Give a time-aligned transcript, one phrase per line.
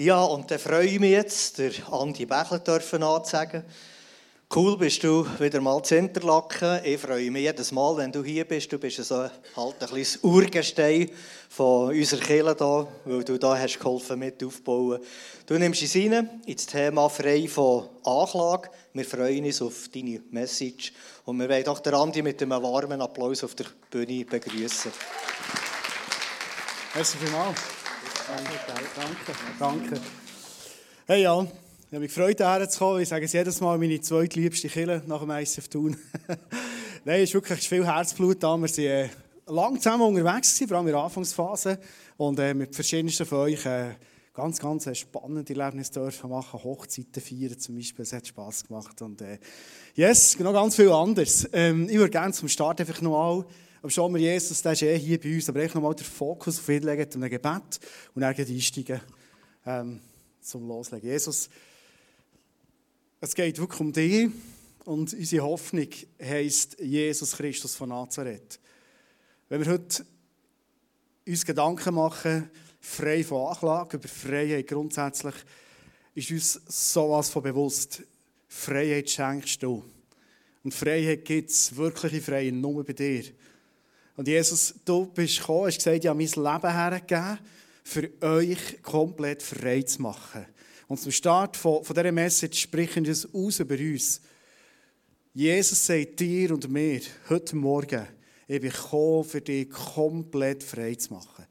[0.00, 3.64] Ja, und dann freue ich mich jetzt, der Andi Bächler dürfen anzusagen.
[4.54, 6.78] Cool bist du wieder mal zu Interlaken.
[6.84, 8.72] Ich freue mich jedes Mal, wenn du hier bist.
[8.72, 11.10] Du bist so halt ein kleines Urgestein
[11.48, 15.00] von unserer Kirche hier, weil du da hast geholfen mit aufbauen.
[15.46, 18.70] Du nimmst uns rein ins Thema frei von Anklage.
[18.92, 20.92] Wir freuen uns auf deine Message
[21.24, 24.92] und wir wollen auch den Andi mit einem warmen Applaus auf der Bühne begrüßen.
[26.94, 27.77] Merci vielmals.
[28.28, 30.00] Danke, danke.
[31.06, 31.46] Hey Jan.
[31.46, 33.00] Ich habe mich gefreut, hierher zu kommen.
[33.00, 35.96] Ich sage es jedes Mal, meine zweitliebste Kille nach dem ICF Thun.
[37.06, 38.54] Nein, es ist wirklich viel Herzblut da.
[38.58, 39.08] Wir sind äh,
[39.46, 41.78] lang zusammen unterwegs, vor allem in der Anfangsphase.
[42.18, 43.94] Und äh, mit verschiedensten von euch äh,
[44.34, 46.62] ganz, ganz äh, spannende Erlebnisse dürfen machen.
[46.62, 49.00] Hochzeiten feiern zum Beispiel, es hat Spass gemacht.
[49.00, 49.38] Und äh,
[49.94, 51.48] yes, noch ganz viel anderes.
[51.54, 53.46] Ähm, ich würde gerne zum Start einfach nochmal
[53.88, 56.58] aber schauen wir Jesus, der ist eh hier bei uns, aber echt nochmal den Fokus
[56.58, 57.80] auf ihn legen, ein Gebet
[58.14, 59.00] und dann einsteigen
[59.64, 60.00] ähm,
[60.42, 61.08] zum Loslegen.
[61.08, 61.48] Jesus,
[63.18, 64.28] es geht wirklich um dich
[64.84, 65.88] und unsere Hoffnung
[66.22, 68.60] heisst Jesus Christus von Nazareth.
[69.48, 70.04] Wenn wir heute
[71.26, 72.50] uns Gedanken machen,
[72.82, 75.34] frei von Anklage, über Freiheit grundsätzlich,
[76.14, 76.60] ist uns
[76.92, 78.02] sowas von bewusst.
[78.48, 79.82] Freiheit schenkst du.
[80.62, 83.24] Und Freiheit gibt es, wirkliche Freiheit, nur bei dir.
[84.18, 87.38] Und Jesus, du bist gekommen, hast gesagt, ich habe mein Leben hergegeben,
[87.84, 90.44] für euch komplett frei zu machen.
[90.88, 94.20] Und zum Start von, von dieser Message sprechen wir es aus über uns.
[95.32, 98.08] Jesus sagt dir und mir heute Morgen,
[98.48, 101.46] ich bin gekommen, für dich komplett frei zu machen.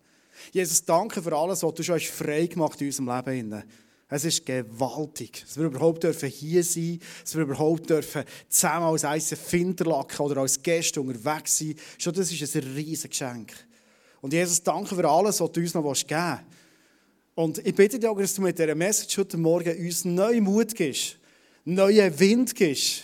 [0.52, 3.64] Jesus, danke für alles, was du schon frei gemacht in unserem Leben.
[4.10, 9.04] Es ist gewaltig, dass wir überhaupt dürfen hier sein dass wir überhaupt dürfen zusammen als
[9.04, 11.76] Eisen Finderlaken oder als Gäste unterwegs sein.
[11.98, 13.54] Schon das ist ein riesiges Geschenk.
[14.22, 16.58] Und Jesus, danke für alles, was du uns noch geben willst.
[17.36, 20.74] Und ich bitte dich auch, dass du mit dieser Message heute Morgen uns neuen Mut
[20.74, 21.18] gibst,
[21.66, 23.04] neuen Wind gibst.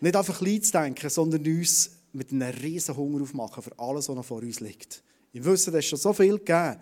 [0.00, 4.16] Nicht einfach klein zu denken, sondern uns mit einem riesen Hunger aufmachen für alles, was
[4.16, 5.02] noch vor uns liegt.
[5.32, 6.78] Ich wüsste, es schon so viel gegeben.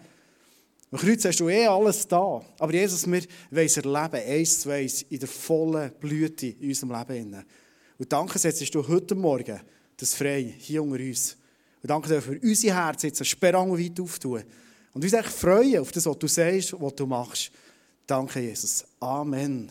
[0.96, 2.40] Am Kreuz hast du eh alles da.
[2.58, 6.92] Aber Jesus, wir wollen es erleben, eins zu eins, in der vollen Blüte in unserem
[6.92, 7.44] Leben.
[7.98, 9.60] Und danke, setzt du heute Morgen
[9.98, 11.36] das frei, hier unter uns.
[11.82, 14.42] Und danke dir für unser Herz jetzt eine Sperrange weit auftun.
[14.94, 17.50] Und uns echt freuen auf das, was du sagst, was du machst.
[18.06, 18.86] Danke, Jesus.
[18.98, 19.70] Amen.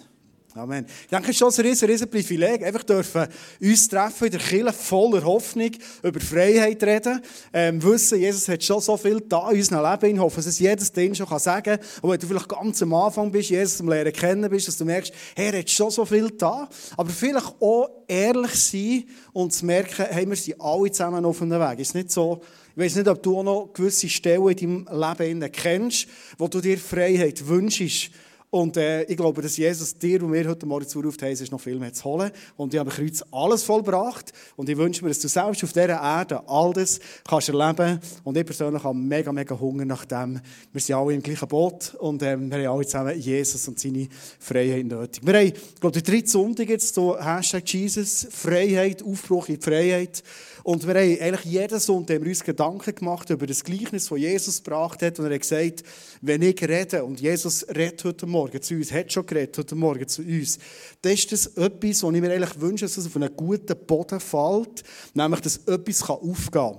[0.58, 0.86] Amen.
[1.02, 3.28] Ich denke, es ist schon ein riesen, riesen Privileg, einfach dürfen
[3.60, 5.72] uns treffen in der Kirche voller Hoffnung,
[6.02, 7.22] über Freiheit reden,
[7.52, 10.60] ähm, wissen, Jesus hat schon so viel da in unserem Leben, ich hoffe, dass es
[10.60, 13.90] jedes Ding schon sagen kann, und wenn du vielleicht ganz am Anfang bist, Jesus am
[13.90, 17.54] Lehren kennen bist, dass du merkst, hey, er hat schon so viel da, aber vielleicht
[17.60, 21.80] auch ehrlich sein und zu merken, hey, wir sind alle zusammen auf einem Weg.
[21.80, 22.42] Ist nicht so,
[22.78, 26.08] ich weiß nicht, ob du auch noch gewisse Stellen in deinem Leben kennst,
[26.38, 28.12] wo du dir Freiheit wünschst,
[28.50, 31.52] und äh, ich glaube, dass Jesus dir und mir heute Morgen zuruft, hey, es ist
[31.52, 32.32] noch viel mehr zu holen.
[32.56, 34.32] Und ich habe am Kreuz alles vollbracht.
[34.56, 38.38] Und ich wünsche mir, dass du selbst auf dieser Erde all das kannst erleben Und
[38.38, 40.40] ich persönlich habe mega, mega Hunger nach dem.
[40.72, 44.08] Wir sind alle im gleichen Boot und ähm, wir haben alle zusammen Jesus und seine
[44.40, 45.26] Freiheit nötig.
[45.26, 49.62] Wir haben, ich glaube, den dritten Sonntag jetzt so Hashtag Jesus, Freiheit, Aufbruch in die
[49.62, 50.24] Freiheit.
[50.66, 55.00] Und wir haben eigentlich jeden Sonntag uns Gedanken gemacht über das Gleichnis, das Jesus gebracht
[55.04, 55.20] hat.
[55.20, 55.84] Und er hat gesagt,
[56.22, 60.08] wenn ich rede, und Jesus redet heute Morgen zu uns, hat schon geredet heute Morgen
[60.08, 60.58] zu uns,
[61.04, 64.20] dann ist das etwas, was ich mir eigentlich wünsche, dass es auf einen guten Boden
[64.20, 64.82] fällt,
[65.14, 66.78] nämlich, dass etwas aufgehen kann.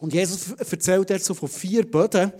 [0.00, 2.30] Und Jesus erzählt so von vier Böden.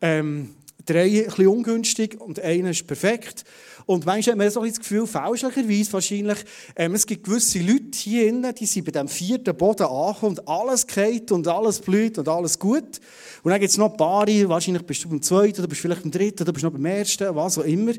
[0.00, 0.56] Ähm,
[0.86, 3.44] drei ein ungünstig und einer ist perfekt.
[3.86, 6.38] Und manchmal hat man so das Gefühl, fälschlicherweise wahrscheinlich,
[6.76, 10.48] ähm, es gibt gewisse Leute hier innen, die sind bei dem vierten Boden angekommen und
[10.48, 13.00] alles geht und alles blüht und alles gut.
[13.42, 16.02] Und dann gibt es noch ein paar, wahrscheinlich bist du beim zweiten, du bist vielleicht
[16.02, 17.92] beim dritten, du bist noch beim ersten, was auch immer.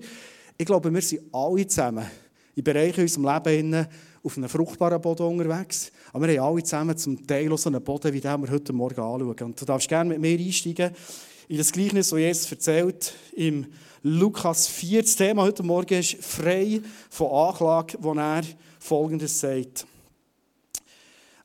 [0.58, 2.06] Ich glaube, wir sind alle zusammen
[2.56, 3.88] in Bereichen unserem Leben
[4.24, 5.92] auf einem fruchtbaren Boden unterwegs.
[6.14, 9.02] Aber wir haben alle zusammen zum Teil so einen Boden, wie den wir heute Morgen
[9.02, 9.36] anschauen.
[9.42, 10.92] Und du darfst gerne mit mir einsteigen
[11.54, 13.68] in das Gleichnis, das Jesus erzählt im
[14.02, 15.04] Lukas 4.
[15.04, 16.82] Das Thema heute Morgen ist frei
[17.12, 18.42] von Anklage, wo er
[18.80, 19.86] Folgendes sagt.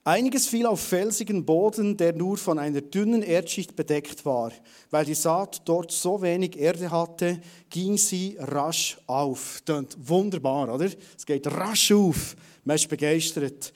[0.04, 4.50] Einiges fiel auf felsigen Boden, der nur von einer dünnen Erdschicht bedeckt war.
[4.90, 9.60] Weil die Saat dort so wenig Erde hatte, ging sie rasch auf.
[9.66, 10.88] Klingt wunderbar, oder?
[11.18, 12.34] Es geht rasch auf.
[12.64, 13.74] Man ist begeistert.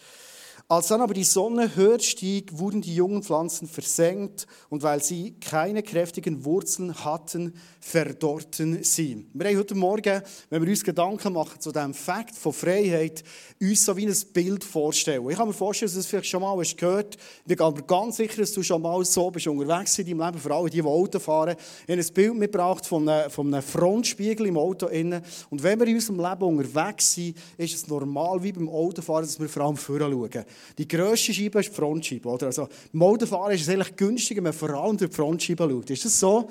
[0.72, 5.32] Als dann aber die Sonne höher stieg, wurden die jungen Pflanzen versenkt und weil sie
[5.38, 9.26] keine kräftigen Wurzeln hatten, verdorrten sie.
[9.34, 13.22] Wir haben heute Morgen, wenn wir uns Gedanken machen zu diesem Fakt von Freiheit,
[13.60, 15.28] uns so wie ein Bild vorstellen.
[15.28, 17.82] Ich kann mir vorstellen, dass du das vielleicht schon mal hast gehört Ich bin aber
[17.82, 20.80] ganz sicher, dass du schon mal so bist unterwegs in deinem Leben, vor allem die,
[20.80, 21.54] die Auto fahren.
[21.86, 24.86] Ich habe ein Bild mitgebracht von einem, von einem Frontspiegel im Auto.
[24.86, 29.38] Und wenn wir in unserem Leben unterwegs sind, ist es normal wie beim Autofahren, dass
[29.38, 30.46] wir vor allem vorne schauen.
[30.78, 32.28] Die grösste Scheibe ist die Frontscheibe.
[32.28, 32.46] Oder?
[32.46, 35.90] Also, im Autofahren ist es eigentlich günstiger, wenn man vor allem durch die Frontscheibe schaut.
[35.90, 36.48] Ist das so?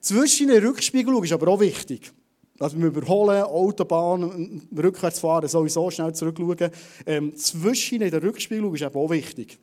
[0.00, 2.12] Zwischen den Rückspiegel ist aber auch wichtig.
[2.60, 6.70] Also wir überholen, Autobahn, rückwärts fahren, sowieso schnell zurückschauen.
[7.06, 9.58] Ähm, zwischen den Rückspiegel ist aber auch wichtig.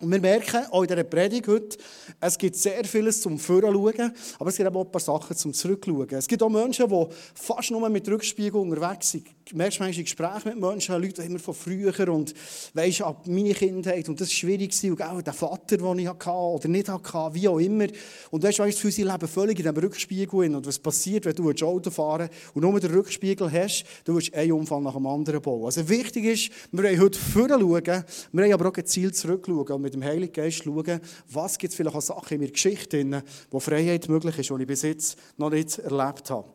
[0.00, 1.76] Und wir merken auch in dieser Predigt heute,
[2.20, 6.08] es gibt sehr vieles zum Vorschauen, aber es gibt auch ein paar Sachen zum Zurückschauen.
[6.10, 9.26] Es gibt auch Menschen, die fast nur mit Rückspiegel unterwegs sind.
[9.54, 12.34] Merkst manchmal in Gesprächen mit Menschen, Leute immer von früher und
[12.74, 16.30] weisst, ab meine Kindheit und das war schwierig und auch der Vater, den ich hatte
[16.30, 17.86] oder nicht hatte, wie auch immer.
[18.30, 21.48] Und hast weißt, für sein Leben völlig in diesem Rückspiegel und was passiert, wenn du
[21.48, 25.40] ein Auto fahren und nur den Rückspiegel hast, du willst einen Unfall nach dem anderen
[25.40, 25.64] bauen.
[25.64, 30.04] Also wichtig ist, wir wollen heute vorschauen, wir haben aber auch gezielt zurückschauen mit dem
[30.04, 31.00] Heiligen Geist schauen,
[31.30, 34.66] was gibt es vielleicht an Sachen in meiner Geschichte, wo Freiheit möglich ist, die ich
[34.66, 36.48] bis jetzt noch nicht erlebt habe.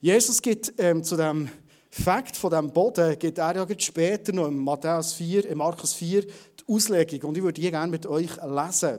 [0.00, 1.48] Jesus gibt ähm, zu dem
[1.94, 6.22] Fakt von dem Boden, gibt er ja später noch in Matthäus 4, in Markus 4
[6.22, 6.32] die
[6.66, 7.28] Auslegung.
[7.28, 8.98] Und ich würde die gerne mit euch lesen.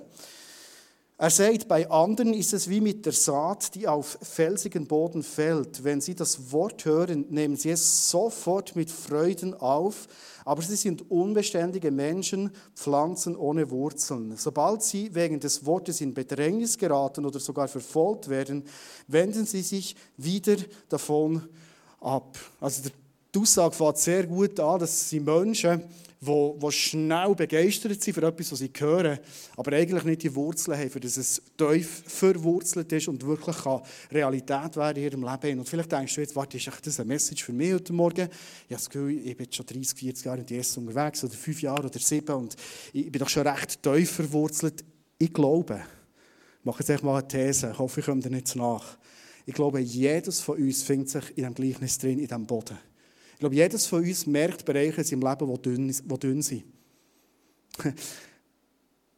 [1.17, 5.83] Er sagt, bei anderen ist es wie mit der Saat, die auf felsigen Boden fällt.
[5.83, 10.07] Wenn sie das Wort hören, nehmen sie es sofort mit Freuden auf,
[10.45, 14.35] aber sie sind unbeständige Menschen, Pflanzen ohne Wurzeln.
[14.37, 18.65] Sobald sie wegen des Wortes in Bedrängnis geraten oder sogar verfolgt werden,
[19.07, 20.57] wenden sie sich wieder
[20.89, 21.62] davon ab.
[22.03, 22.89] Also
[23.33, 25.81] die Aussage fängt sehr gut an, dass sie Menschen,
[26.19, 29.19] die, die schnell begeistert sind für etwas, was sie hören,
[29.57, 33.55] aber eigentlich nicht die Wurzeln haben, für das es tief verwurzelt ist und wirklich
[34.11, 35.59] Realität werden in ihrem Leben.
[35.59, 38.21] Und vielleicht denkst du jetzt, warte, ist das eine Message für mich heute Morgen?
[38.21, 38.29] Ich habe
[38.69, 41.99] das Gefühl, ich bin schon 30, 40 Jahre in Jesus unterwegs, oder 5 Jahre oder
[41.99, 42.55] 7 und
[42.93, 44.83] ich bin doch schon recht tief verwurzelt.
[45.17, 45.81] Ich glaube,
[46.59, 48.97] ich mache jetzt mal eine These, ich hoffe, ich komme dir nicht nach.
[49.45, 52.77] Ich glaube, jedes von uns findet sich in dem Gleichnis drin, in diesem Boden.
[53.33, 56.63] Ich glaube, jedes von uns merkt Bereiche in seinem Leben, die dünn, die dünn sind.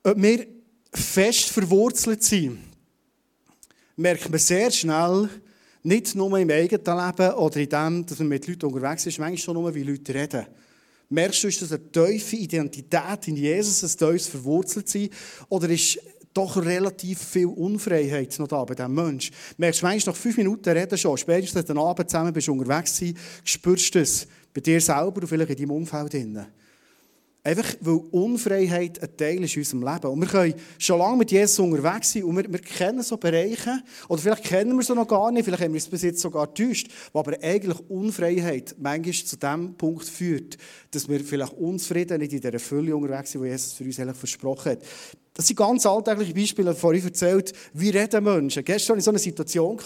[0.03, 0.47] Ob wir
[0.91, 2.59] fest verwurzelt sind,
[3.95, 5.29] merkt man sehr schnell,
[5.83, 9.37] nicht nur im eigenen Leben oder in dem, dass man mit Leuten unterwegs ist, manchmal
[9.37, 10.47] schon nur, wie Leute reden.
[11.09, 15.09] Merkst du, ist das eine tiefe Identität in Jesus, ein tiefes verwurzelt sein?
[15.49, 15.99] Oder ist
[16.35, 19.33] doch relativ viel Unfreiheit noch da bei diesem Menschen.
[19.57, 23.95] Merkst du, nach fünf Minuten reden schon, spätestens du Abend zusammen bist unterwegs sein, spürst
[23.95, 26.13] du es bei dir selber und vielleicht in deinem Umfeld.
[26.13, 26.45] Drin.
[27.45, 30.07] Einfach, weil Unfreiheit ein Teil ist in unserem Leben.
[30.07, 33.83] Und wir können schon lange mit Jesus unterwegs sein und wir, wir kennen so Bereiche,
[34.09, 36.47] oder vielleicht kennen wir sie noch gar nicht, vielleicht haben wir es bis jetzt sogar
[36.47, 40.57] getäuscht, wo aber eigentlich Unfreiheit manchmal zu dem Punkt führt,
[40.89, 44.17] dass wir vielleicht unzufrieden nicht in dieser Fülle unterwegs sind, die Jesus für uns eigentlich
[44.17, 44.79] versprochen hat.
[45.35, 48.65] Das sind ganz alltägliche Beispiele, die vorhin erzählt, wie reden Menschen.
[48.65, 49.79] Gestern hatte ich so eine Situation,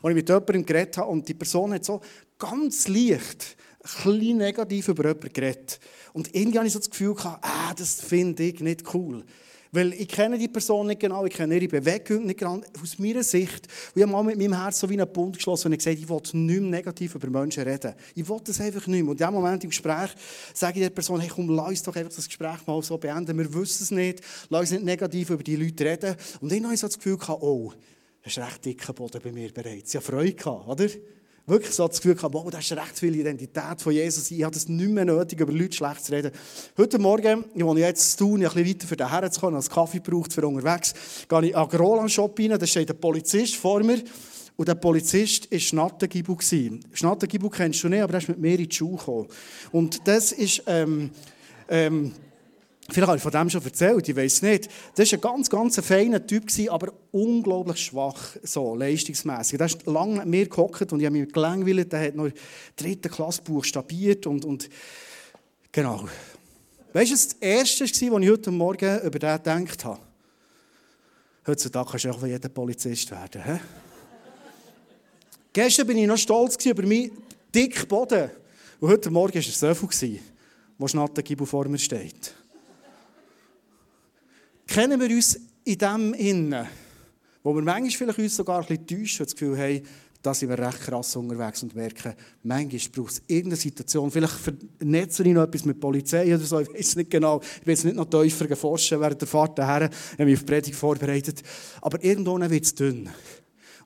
[0.00, 2.00] wo ich mit jemandem geredet habe und die Person hat so
[2.38, 5.80] ganz leicht, ein bisschen negativ über jemanden geredet.
[6.12, 9.24] Und irgendwie hatte ich so das Gefühl, ah, das finde ich nicht cool.
[9.72, 12.60] Weil ich kenne die Person nicht genau, ich kenne ihre Bewegung nicht genau.
[12.82, 15.78] Aus meiner Sicht, ich habe mal mit meinem Herz so wie einen Bund geschlossen und
[15.78, 17.94] gesagt, ich will nicht mehr negativ über Menschen reden.
[18.16, 19.10] Ich will das einfach nicht mehr.
[19.10, 20.10] Und in dem Moment im Gespräch
[20.52, 23.38] sage ich der Person, hey komm, lass uns doch einfach das Gespräch mal so beenden.
[23.38, 26.16] Wir wissen es nicht, lass uns nicht negativ über die Leute reden.
[26.40, 27.72] Und dann habe ich so das Gefühl gehabt, oh,
[28.24, 29.94] das ist recht dicker Boden bei mir bereits.
[29.94, 30.88] Ich habe Freude gehabt, oder?
[31.50, 34.30] Wirklich so das Gefühl gehabt, wow, das ist recht viel Identität von Jesus.
[34.30, 36.30] Ich habe es nicht mehr nötig, über Leute schlecht zu reden.
[36.78, 39.56] Heute Morgen, ich wohne jetzt zu tun, ein bisschen weiter für den Herren zu kommen,
[39.56, 40.94] als Kaffee braucht für unterwegs,
[41.28, 44.02] gehe ich an den Roland Shop rein, da steht ein Polizist vor mir.
[44.56, 46.36] Und der Polizist war Schnattengibu.
[46.92, 49.28] Schnattengibu kennst du nicht, aber er ist mit mir in die Schule gekommen.
[49.72, 50.62] Und das ist...
[50.66, 51.10] Ähm,
[51.70, 52.12] ähm,
[52.92, 54.68] Vielleicht habe ich von dem schon erzählt, ich weiß nicht.
[54.94, 59.58] Das war ein ganz, ganz feiner Typ, aber unglaublich schwach, so leistungsmässig.
[59.58, 61.92] Der ist lange mit mir gehockt und ich habe mich gelangweilt.
[61.92, 62.30] Der hat noch
[62.76, 64.68] dritte Klasse buchstabiert und, und
[65.70, 66.08] genau.
[66.92, 70.00] Weißt du, das Erste war, was ich heute Morgen über den gedacht habe?
[71.46, 73.42] Heutzutage kannst du auch jeder Polizist werden.
[73.44, 73.60] He?
[75.52, 77.10] Gestern war ich noch stolz über meinen
[77.54, 78.30] dicken Boden.
[78.80, 80.20] Und heute Morgen war es so viel,
[80.78, 82.34] wo Schnattengibu vor mir steht.
[84.72, 86.64] Kennen wir uns in dem innen,
[87.42, 89.82] wo wir manchmal vielleicht uns sogar ein bisschen täuschen, das Gefühl haben,
[90.22, 95.26] da sind wir recht krass unterwegs und merken, manchmal braucht es irgendeine Situation, vielleicht vernetzen
[95.26, 97.84] ich noch etwas mit der Polizei oder so, ich weiß nicht genau, ich will jetzt
[97.84, 101.42] nicht noch tiefer forschen während der Fahrt daher, ich habe mich auf die Predigt vorbereitet,
[101.80, 103.10] aber irgendwann wird es dünn.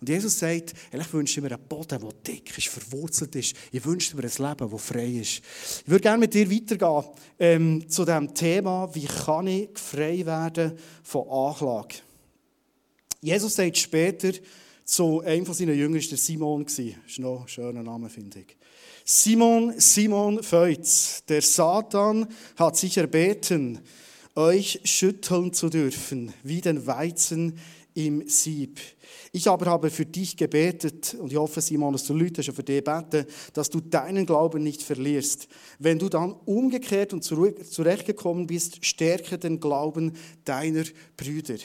[0.00, 3.54] Und Jesus sagt, ich wünsche mir einen Boden, der dick ist, verwurzelt ist.
[3.72, 5.42] Ich wünsche mir ein Leben, das frei ist.
[5.84, 7.04] Ich würde gerne mit dir weitergehen
[7.38, 11.96] ähm, zu dem Thema, wie kann ich frei werden von Anklage.
[13.20, 14.32] Jesus sagt später,
[14.84, 16.64] zu einem von seinen Jüngern war der Simon.
[16.64, 18.56] Das ist noch ein schöner Name, finde ich.
[19.06, 23.80] Simon, Simon Feutz, der Satan hat sich erbeten,
[24.34, 27.58] euch schütteln zu dürfen, wie den Weizen
[27.94, 28.80] im Sieb.
[29.32, 32.62] Ich aber habe für dich gebetet, und ich hoffe, Simon, dass du Leute schon für
[32.62, 35.48] dich beten, dass du deinen Glauben nicht verlierst.
[35.78, 40.12] Wenn du dann umgekehrt und zurechtgekommen bist, stärke den Glauben
[40.44, 40.84] deiner
[41.16, 41.58] Brüder.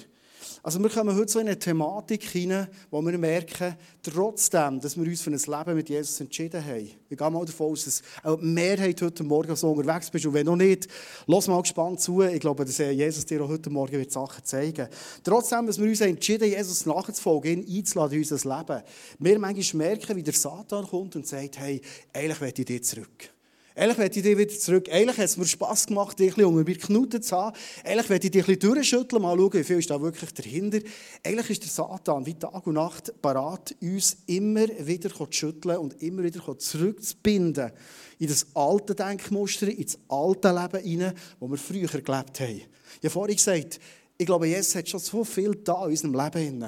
[0.70, 5.20] Also wir kommen heute in eine Thematik hinein, wo wir merken, trotzdem, dass wir uns
[5.20, 6.92] für ein Leben mit Jesus entschieden haben.
[7.10, 10.28] Ich gehe mal davon aus, dass auch die Mehrheit heute Morgen so unterwegs bist.
[10.28, 10.88] Und wenn noch nicht,
[11.26, 12.22] lass mal gespannt zu.
[12.22, 14.88] Ich glaube, dass Jesus dir auch heute Morgen wird Sachen zeigen
[15.24, 18.84] Trotzdem, dass wir uns entschieden Jesus nachzufolgen, ihn einzuladen in unser Leben.
[19.18, 21.82] Wir manchmal merken, wie der Satan kommt und sagt, hey,
[22.14, 23.32] eigentlich will ich dich zurück.
[23.80, 24.90] Eigentlich möchte ich dich wieder zurück.
[24.92, 27.56] Eigentlich hat es mir Spass gemacht, dich ein bisschen unter mir geknutet zu haben.
[27.86, 30.80] Eigentlich möchte ich dich ein bisschen durchschütteln, mal schauen, wie viel ist da wirklich dahinter.
[31.24, 36.04] Eigentlich ist der Satan wie Tag und Nacht parat, uns immer wieder zu schütteln und
[36.04, 37.72] immer wieder zurückzubinden
[38.18, 42.58] in das alte Denkmuster, ins alte Leben hinein, wo wir früher gelebt haben.
[42.58, 43.80] Ich habe vorhin gesagt,
[44.18, 46.66] ich glaube, Jesus hat schon so viel da in unserem Leben.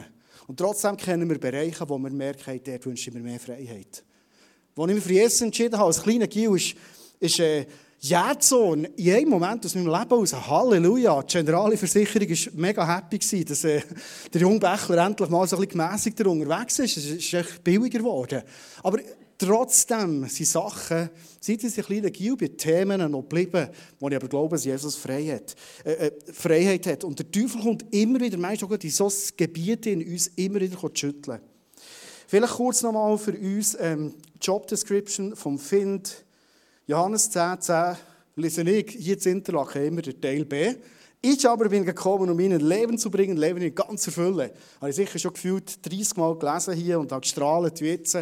[0.48, 4.06] Und trotzdem kennen wir Bereiche, wo wir merken, dort wünsche ich mehr Freiheit.
[4.78, 6.58] Als ich mich für Jesus entschieden habe, als kleiner Gil,
[7.22, 7.66] ist äh,
[8.00, 10.34] Jährsohn in einem Moment aus meinem Leben aus.
[10.34, 11.22] Halleluja!
[11.22, 13.82] Die generale Versicherung war mega happy, gewesen, dass äh,
[14.34, 16.98] der junge Bächler endlich mal so ein bisschen gemässigter unterwegs ist.
[16.98, 18.42] Es ist echt billiger geworden.
[18.82, 18.98] Aber
[19.38, 24.28] trotzdem sind Sachen, seit ich ein kleiner Gil bei Themen noch geblieben, wo ich aber
[24.28, 27.04] glaube, dass Jesus Freiheit, äh, äh, Freiheit hat.
[27.04, 30.76] Und der Teufel kommt immer wieder, meistens auch in so Gebiete in uns immer wieder
[30.92, 31.40] schütteln.
[32.26, 36.26] Vielleicht kurz nochmal für uns ähm, Job Description vom Find.
[36.92, 37.96] Johannes 10, 10
[38.36, 40.76] lese ich hier zu Interlaken immer der Teil B.
[41.22, 44.52] Ich aber bin gekommen, um ihnen Leben zu bringen, Leben in ganzer Fülle.
[44.82, 48.16] Habe ich sicher schon gefühlt 30 Mal gelesen hier und habe gestrahlt wie jetzt.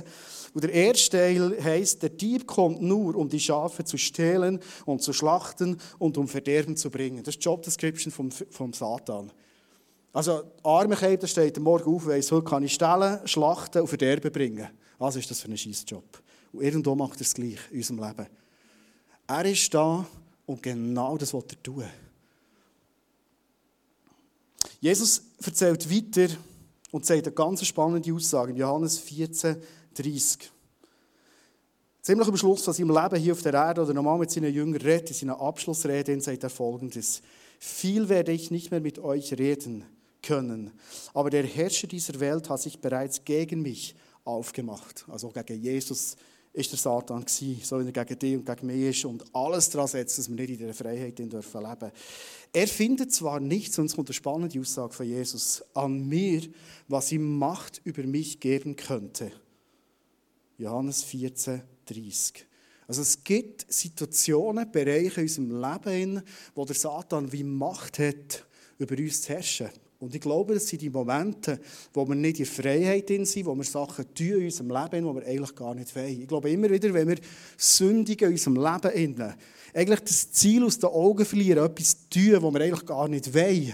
[0.54, 5.02] Und der erste Teil heisst, der Dieb kommt nur, um die Schafe zu stehlen und
[5.02, 7.24] zu schlachten und um Verderben zu bringen.
[7.24, 9.32] Das ist die Job Description vom, vom Satan.
[10.14, 14.68] Also, Armigkeit steht am Morgen auf, weiss, heute kann ich stehlen, schlachten und Verderben bringen.
[15.00, 16.22] Was ist das für ein Scheissjob?
[16.54, 18.39] Und irgendwo macht er es gleich in unserem Leben.
[19.30, 20.08] Er ist da
[20.48, 21.86] und genau das will er tun.
[24.82, 26.34] Jesus erzählt weiter
[26.90, 29.62] und sagt eine ganz spannende Aussage in Johannes 14,
[29.94, 30.52] 30.
[32.02, 34.82] Ziemlich am Schluss von seinem Leben hier auf der Erde oder normal mit seinen Jüngern
[34.82, 37.22] redet, in seiner Abschlussrede, sagt er folgendes:
[37.60, 39.86] Viel werde ich nicht mehr mit euch reden
[40.24, 40.72] können,
[41.14, 43.94] aber der Herrscher dieser Welt hat sich bereits gegen mich
[44.26, 46.16] aufgemacht, also gegen Jesus
[46.54, 49.70] ist der Satan gewesen, so wie er gegen dich und gegen mich ist und alles
[49.70, 51.92] daran setzt, dass wir nicht in dieser Freiheit leben dürfen
[52.54, 56.42] Er findet zwar nichts, und es kommt eine spannende Aussage von Jesus, an mir,
[56.88, 59.32] was ihm Macht über mich geben könnte.
[60.58, 62.46] Johannes 14, 30.
[62.88, 66.24] Also es gibt Situationen, Bereiche in unserem Leben,
[66.56, 68.46] wo der Satan wie Macht hat,
[68.80, 69.70] über uns zu herrschen.
[70.00, 71.60] Und ich glaube, das sind die Momente,
[71.94, 75.28] wo wir nicht in Freiheit sind, wo wir Sachen tun in unserem Leben, die wir
[75.28, 76.22] eigentlich gar nicht wollen.
[76.22, 77.18] Ich glaube immer wieder, wenn wir
[77.58, 79.36] sündigen in unserem Leben,
[79.74, 83.74] eigentlich das Ziel aus den Augen verlieren, etwas tun, was wir eigentlich gar nicht wollen,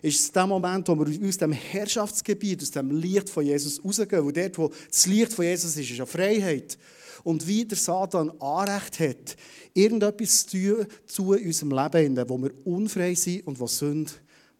[0.00, 4.24] ist es der Moment, wo wir aus dem Herrschaftsgebiet, aus dem Licht von Jesus rausgehen.
[4.24, 6.78] Wo dort, wo das Licht von Jesus ist, ist eine Freiheit.
[7.24, 9.36] Und wie der Satan Anrecht hat,
[9.72, 14.12] irgendetwas zu tun in unserem Leben, wo wir unfrei sind und wo Sünde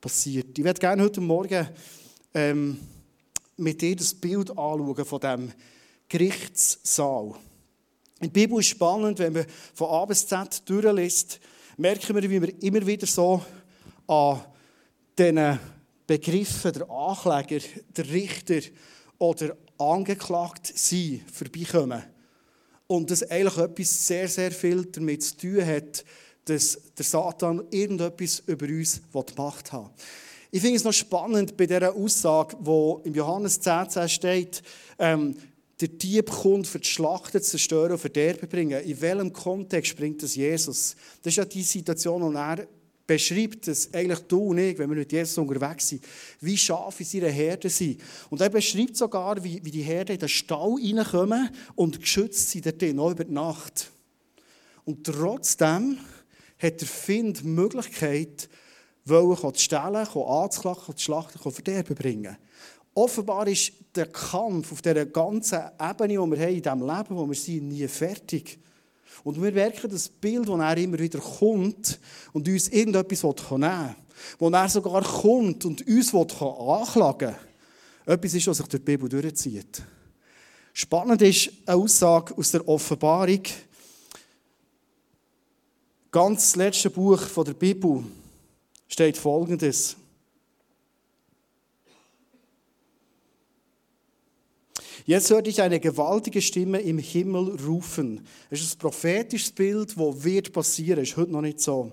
[0.05, 0.59] passiert.
[0.59, 1.67] Ich werde gerne heute Morgen
[2.35, 2.79] ähm,
[3.57, 5.53] mit dir das Bild anschauen von dem
[6.11, 7.35] Gerichtssaal.
[8.21, 11.41] In der Bibel ist spannend, wenn man von A bis Z durchliest,
[11.79, 13.43] merken wir, wie wir immer wieder so
[14.07, 14.43] an
[15.19, 15.59] diesen
[16.07, 17.65] Begriffen, der Ankläger,
[17.97, 18.61] der Richter
[19.17, 22.03] oder angeklagt sein, vorbeikommen.
[22.89, 26.05] Und das eigentlich etwas sehr, sehr viel damit zu tun hat,
[26.45, 29.01] dass der Satan irgendetwas über uns
[29.37, 29.91] Macht haben
[30.51, 34.63] Ich finde es noch spannend bei dieser Aussage, wo im Johannes 10, 10 steht,
[34.99, 35.35] ähm,
[35.81, 38.81] der Dieb kommt für die Schlachten zu zerstören und Verderben bringen.
[38.85, 40.95] In welchem Kontext bringt das Jesus?
[41.23, 42.69] Das ist ja die Situation, wo er
[43.07, 46.05] beschreibt, dass eigentlich du und ich, wenn wir mit Jesus unterwegs sind,
[46.41, 48.01] wie Schafe in seiner Herde sind.
[48.31, 52.67] Und er beschreibt sogar, wie, wie die Herde in den Stall reinkommen und geschützt sind
[52.67, 53.91] dort auch über die Nacht.
[54.85, 55.99] Und trotzdem
[56.59, 58.49] hat der Find die Möglichkeit,
[59.05, 62.37] wollen zu stellen, anzuklagen, zu schlachten, zu verderben bringen.
[62.95, 67.27] Offenbar ist der Kampf auf dieser ganzen Ebene, die wir haben, in diesem Leben, wo
[67.27, 68.59] wir sind, nie fertig.
[69.25, 71.99] Und wir merken das Bild, das er immer wieder kommt
[72.33, 73.95] und uns irgendetwas nehmen will.
[74.39, 77.35] Wo er sogar kommt und uns anklagen
[78.07, 78.15] will.
[78.15, 79.83] Etwas ist, was sich durch die Bibel durchzieht.
[80.73, 83.43] Spannend ist eine Aussage aus der Offenbarung.
[86.15, 88.05] Ganz das letzte Buch der Bibel
[88.87, 89.97] steht folgendes.
[95.07, 98.25] Jetzt hörte ich eine gewaltige Stimme im Himmel rufen.
[98.49, 101.91] Es ist ein prophetisches Bild, wo wird passieren, ist heute noch nicht so.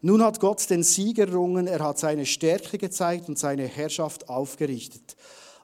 [0.00, 5.16] Nun hat Gott den Sieg errungen, er hat seine Stärke gezeigt und seine Herrschaft aufgerichtet.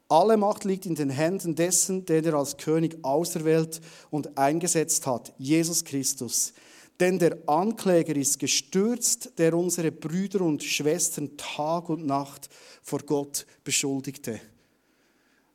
[0.09, 5.33] Alle Macht liegt in den Händen dessen, den er als König auserwählt und eingesetzt hat,
[5.39, 6.53] Jesus Christus.
[6.99, 12.49] Denn der Ankläger ist gestürzt, der unsere Brüder und Schwestern Tag und Nacht
[12.83, 14.41] vor Gott beschuldigte.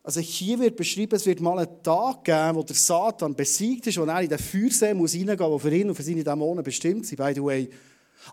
[0.03, 3.97] Also hier wird beschrieben, es wird mal einen Tag geben, wo der Satan besiegt ist,
[3.97, 7.05] wo er in den Feuersee muss reingehen der für ihn und für seine Dämonen bestimmt
[7.05, 7.69] sind, by the way.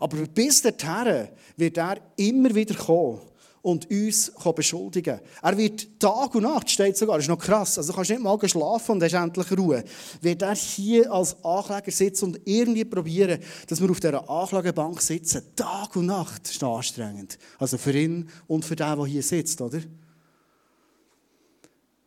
[0.01, 3.21] Aber bis dorthin wird er immer wieder kommen
[3.63, 5.21] und uns beschuldigen.
[5.43, 8.23] Er wird Tag und Nacht, steht sogar, das ist noch krass, also du kannst nicht
[8.23, 9.85] mal schlafen und hast endlich Ruhe.
[10.21, 15.43] Wird er hier als Ankläger sitzen und irgendwie probieren, dass wir auf dieser Anklagebank sitzen,
[15.57, 17.39] Tag und Nacht, das ist anstrengend.
[17.59, 19.81] Also für ihn und für den, der hier sitzt, oder?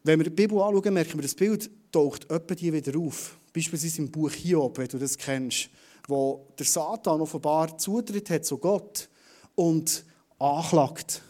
[0.03, 3.37] Wenn wir die Bibel anschauen, merken wir, das Bild taucht öppe die wieder auf.
[3.53, 5.69] Beispielsweise im Buch Hiob, wenn du das kennst,
[6.07, 9.09] wo der Satan offenbar Zutritt hat zu Gott
[9.55, 10.03] und
[10.39, 11.21] anklagt,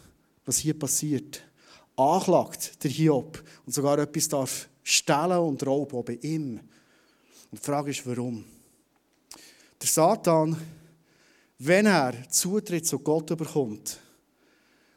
[0.44, 1.42] was hier passiert.
[1.96, 6.58] Anklagt der Hiob und sogar etwas darf stellen und rauben, auch bei ihm.
[7.50, 8.44] Und die Frage ist, warum?
[9.80, 10.56] Der Satan,
[11.58, 13.98] wenn er Zutritt zu Gott bekommt,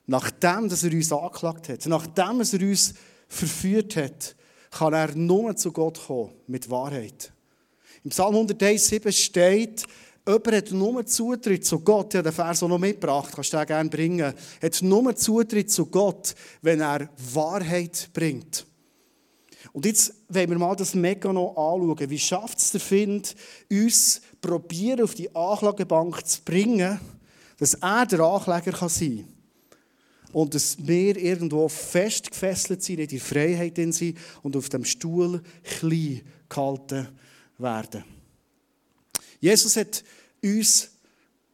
[0.06, 2.94] nachdem er uns angeklagt hat, nachdem er uns
[3.28, 4.36] verführt hat,
[4.72, 7.32] kann er nur zu Gott kommen mit Wahrheit.
[8.04, 9.86] Im Psalm 107 steht,
[10.28, 13.68] jemand hat nur Zutritt zu Gott, ja, den Vers auch noch mitgebracht, kannst du den
[13.68, 18.66] gerne bringen, hat nur Zutritt zu Gott, wenn er Wahrheit bringt.
[19.74, 22.10] Und jetzt wollen wir mal das Mega noch anschauen.
[22.10, 23.36] Wie schafft es der Find,
[23.70, 27.00] uns probieren, auf die Anklagebank zu bringen,
[27.58, 29.36] dass er der Ankläger sein kann?
[30.36, 35.42] und dass wir irgendwo festgefesselt sind, in die Freiheit in sind und auf dem Stuhl
[35.64, 37.08] klein gehalten
[37.58, 38.04] werden.
[39.40, 40.04] Jesus hat
[40.44, 40.90] uns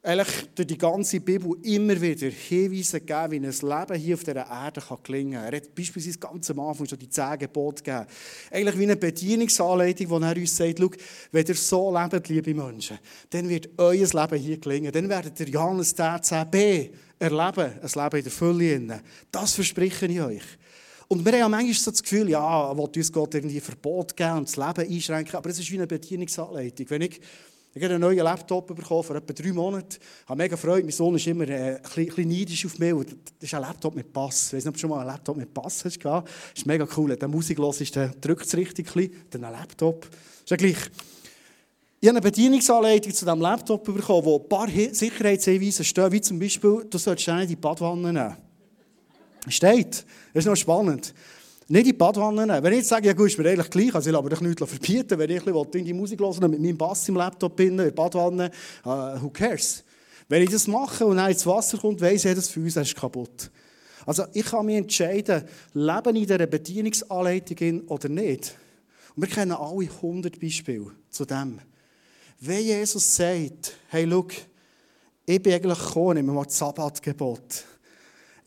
[0.04, 4.48] eigentlich durch die ganze Bibel immer wieder Hinweise gegeben, wie ein Leben hier auf dieser
[4.48, 5.54] Erde gelingen kann.
[5.54, 8.08] Er hat beispielsweise ganz am Anfang schon die zehn Gebote gegeben.
[8.50, 10.80] Eigentlich wie eine Bedienungsanleitung, wo er uns sagt,
[11.32, 12.98] wenn ihr so lebt, liebe Menschen,
[13.30, 14.92] dann wird euer Leben hier gelingen.
[14.92, 16.90] Dann werdet ihr Johannes 10b
[17.20, 19.02] erleben, ein Leben in der Fülle.
[19.32, 20.44] Das verspreche ich euch.
[21.10, 24.38] Und wir haben ja manchmal so das Gefühl, ja, will uns Gott irgendwie Verbot geben
[24.38, 26.90] und das Leben einschränken, aber es ist wie eine Bedienungsanleitung.
[26.90, 27.20] Wenn ich
[27.74, 29.98] ich habe einen neuen Laptop bekommen vor etwa drei Monaten.
[29.98, 30.84] Ich habe mega Freude.
[30.84, 32.94] Mein Sohn ist immer äh, ein bisschen neidisch auf mich.
[33.40, 34.48] Das ist ein Laptop mit Pass.
[34.48, 36.04] Ich weiß nicht, ob du schon mal einen Laptop mit Pass hast.
[36.04, 37.16] Das ist mega cool.
[37.16, 38.92] Der Musik ist, dann drückt es richtig.
[39.30, 40.06] Dann ein Laptop.
[40.06, 40.76] Ist ja gleich.
[42.02, 46.40] Ich habe eine Bedienungsanleitung zu diesem Laptop bekommen, wo ein paar Sicherheitshinweise stehen, wie zum
[46.40, 48.38] Beispiel, du solltest die Badwanne nehmen.
[49.48, 50.06] Steht.
[50.34, 51.14] Das ist noch spannend.
[51.72, 52.62] Nicht in die Badwanne.
[52.62, 54.70] Wenn ich jetzt sage, ja gut, ist mir eigentlich gleich, also ich lasse mich nichts
[54.70, 58.52] verbieten, wenn ich bisschen die Musik hören mit meinem Bass im Laptop in der Badwanne,
[58.86, 59.82] uh, who cares?
[60.28, 62.94] Wenn ich das mache und dann ins Wasser kommt, weiss ich, das für uns ist
[62.94, 63.50] kaputt.
[64.06, 68.54] Also ich kann mich entscheiden, leben in dieser Bedienungsanleitung oder nicht.
[69.16, 71.62] Und wir kennen alle 100 Beispiele zu dem.
[72.42, 74.28] Wenn Jesus sagt, hey, schau,
[75.26, 77.64] ich bin eigentlich gekommen, nehmen wir mal das Sabbatgebot.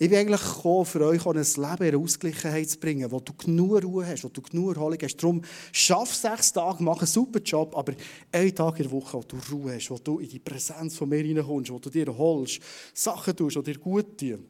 [0.04, 3.82] Ich bin eigentlich gekommen, für euch ein Leben in Ausgleichheit zu bringen, wo du genug
[3.82, 5.16] Ruhe hast, wo du genug Erholung hast.
[5.16, 5.40] Darum
[5.72, 7.94] schaff sechs Tage, mach einen super Job, aber
[8.30, 11.08] einen Tag in der Woche, wo du Ruhe hast, wo du in die Präsenz von
[11.08, 12.60] mir hineinkommst, wo du dir erholst,
[12.92, 14.44] Sachen tust, die dir gut tun.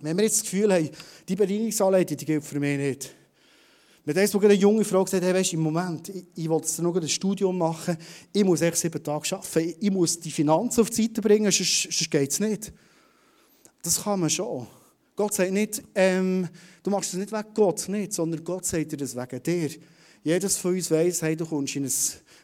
[0.00, 0.88] Wenn wir jetzt das Gefühl haben,
[1.28, 3.14] die Bedienungsanleitung die gilt für mich nicht,
[4.06, 7.06] dem, wo eine junge Frau gesagt hat, hey, im Moment, ich, ich jetzt noch ein
[7.06, 7.94] Studium machen,
[8.32, 11.82] ich muss echt sieben Tage arbeiten, ich muss die Finanzen auf die Seite bringen, sonst,
[11.82, 12.72] sonst geht es nicht.
[13.82, 14.66] Das kann man schon.
[15.16, 16.48] Gott sagt nicht, ähm,
[16.82, 19.70] du machst das nicht wegen Gott, nicht, sondern Gott sagt dir das wegen dir.
[20.22, 21.92] Jedes von uns weiss, hey, du kommst in ein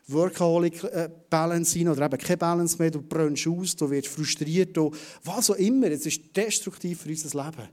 [0.08, 4.76] Workaholic-Balance rein oder eben keine Balance mehr, du brennst aus, du wirst frustriert,
[5.24, 5.90] was auch immer.
[5.90, 7.68] Es ist destruktiv für unser Leben.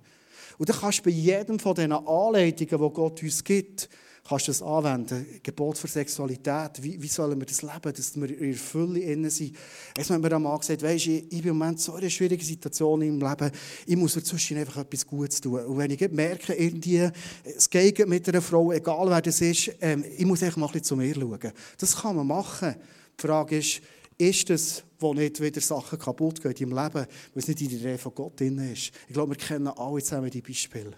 [0.57, 3.89] Und dann kannst du bei jedem von diesen Anleitungen, die Gott uns gibt,
[4.27, 5.25] kannst du das anwenden.
[5.43, 6.81] Gebot für Sexualität.
[6.81, 9.55] Wie, wie sollen wir das leben, dass wir in der Fülle innen sind?
[9.97, 12.09] Jetzt hat mir ein Mann gesagt, weisst, ich, ich bin im Moment so in einer
[12.09, 13.51] schwierigen Situation im Leben,
[13.85, 15.59] ich muss mir zwischen einfach etwas Gutes tun.
[15.65, 17.09] Und wenn ich merke, irgendwie,
[17.43, 20.71] es geht mit einer Frau, egal wer das ist, ähm, ich muss einfach mal ein
[20.71, 21.51] bisschen zu mir schauen.
[21.77, 22.75] Das kann man machen.
[23.17, 23.81] Die Frage ist,
[24.17, 27.79] ist es, wo nicht wieder Sachen kaputt gehen im Leben, weil es nicht in der
[27.79, 28.91] Idee von Gott drin ist.
[29.07, 30.93] Ich glaube, wir kennen alle zusammen die Beispiele.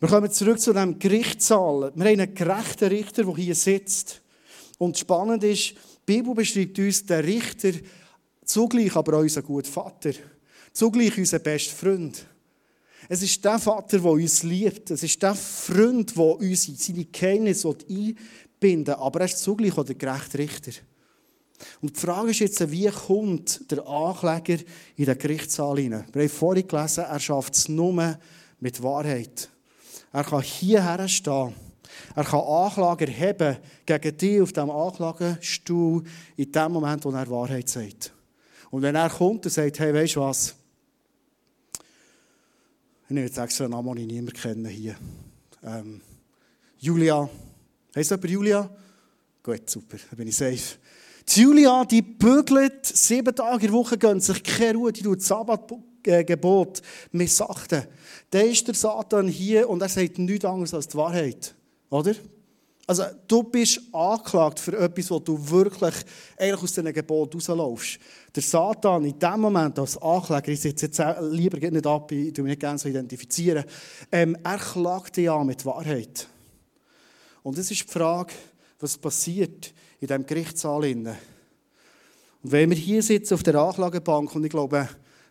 [0.00, 1.92] Wir kommen zurück zu dem Gerichtssaal.
[1.94, 4.22] Wir haben einen gerechten Richter, der hier sitzt.
[4.78, 7.72] Und spannend ist, die Bibel beschreibt uns den Richter
[8.42, 10.12] zugleich aber auch unseren guten Vater.
[10.72, 12.26] Zugleich unseren besten Freund.
[13.10, 14.90] Es ist der Vater, der uns liebt.
[14.90, 18.94] Es ist der Freund, der uns in seine Geheimnisse einbinden will.
[18.94, 20.72] Aber er ist zugleich auch der gerechte Richter.
[21.82, 24.64] Und die Frage ist jetzt, wie kommt der Ankläger
[24.96, 26.06] in den Gerichtssaal hinein?
[26.10, 28.18] Wir haben vorhin gelesen, er schafft es nur
[28.60, 29.50] mit Wahrheit.
[30.12, 31.54] Er kann hierher stehen.
[32.14, 36.04] Er kann Anklage erheben gegen dich auf diesem Anklagestuhl
[36.36, 38.12] in dem Moment, wo er Wahrheit sagt.
[38.70, 40.54] Und wenn er kommt und sagt, hey, weißt du was?
[43.04, 44.96] Ich nehme jetzt extra einen Namen, den ich niemand kenne hier.
[45.64, 46.00] Ähm,
[46.78, 47.28] Julia.
[47.94, 48.70] Heißt jemand Julia?
[49.42, 50.78] Gut, super, dann bin ich safe.
[51.28, 55.22] Die Julia, die bügelt sieben Tage in der Woche, gönnt sich keine Ruhe, die tut
[56.04, 56.82] Sabbatgebot
[57.12, 57.84] missachten.
[58.30, 61.54] Dann ist der Satan hier und er sagt nichts anderes als die Wahrheit.
[61.90, 62.14] Oder?
[62.86, 65.94] Also, du bist angeklagt für etwas, wo du wirklich
[66.36, 68.00] eigentlich aus diesen Geboten rauslaufst.
[68.34, 72.42] Der Satan in dem Moment als Ankläger, ich sitze jetzt lieber nicht ab, ich tue
[72.42, 73.64] mich nicht gerne so identifizieren,
[74.10, 76.26] ähm, er klagt dich an mit Wahrheit.
[77.44, 78.32] Und es ist die Frage,
[78.80, 80.84] was passiert in diesem Gerichtssaal.
[80.84, 81.10] Und
[82.42, 84.88] wenn wir hier sitzen auf der Anklagebank, und ich glaube,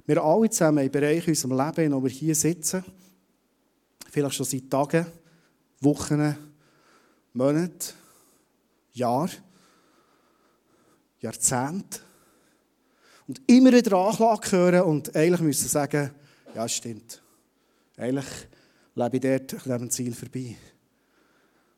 [0.10, 2.84] wir alle zusammen im Bereich unseres Lebens, wo wir hier sitzen,
[4.10, 5.06] vielleicht schon seit Tagen,
[5.82, 6.36] Wochen,
[7.34, 7.93] Monaten,
[8.93, 9.32] Jahren,
[11.22, 12.00] Jahrzehnten,
[13.28, 16.10] und immer wieder Anklage hören und eigentlich müssen sagen,
[16.56, 17.22] ja, stimmt.
[17.95, 18.26] Eigentlich
[18.95, 20.56] lebe ich dort an diesem Ziel vorbei.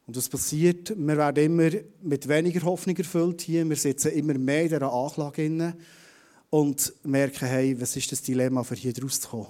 [0.08, 0.98] Und was passiert?
[0.98, 1.70] Wir werden immer
[2.02, 3.68] mit weniger Hoffnung erfüllt hier.
[3.68, 5.76] Wir sitzen immer mehr in dieser Anklage
[6.52, 9.48] und merken, hey, was ist das Dilemma, für hier rauszukommen?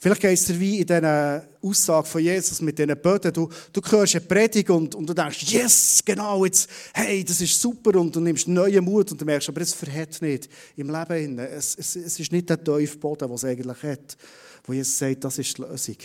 [0.00, 3.32] Vielleicht geht es dir wie in dieser Aussage von Jesus mit diesen Böden.
[3.32, 7.60] Du, du hörst eine Predigt und, und du denkst, yes, genau, jetzt, hey, das ist
[7.60, 11.40] super und du nimmst neuen Mut und du merkst, aber es verhält nicht im Leben.
[11.40, 14.16] Es, es, es ist nicht der tiefe Boden, den es eigentlich hat,
[14.64, 15.96] wo Jesus sagt, das ist die Lösung.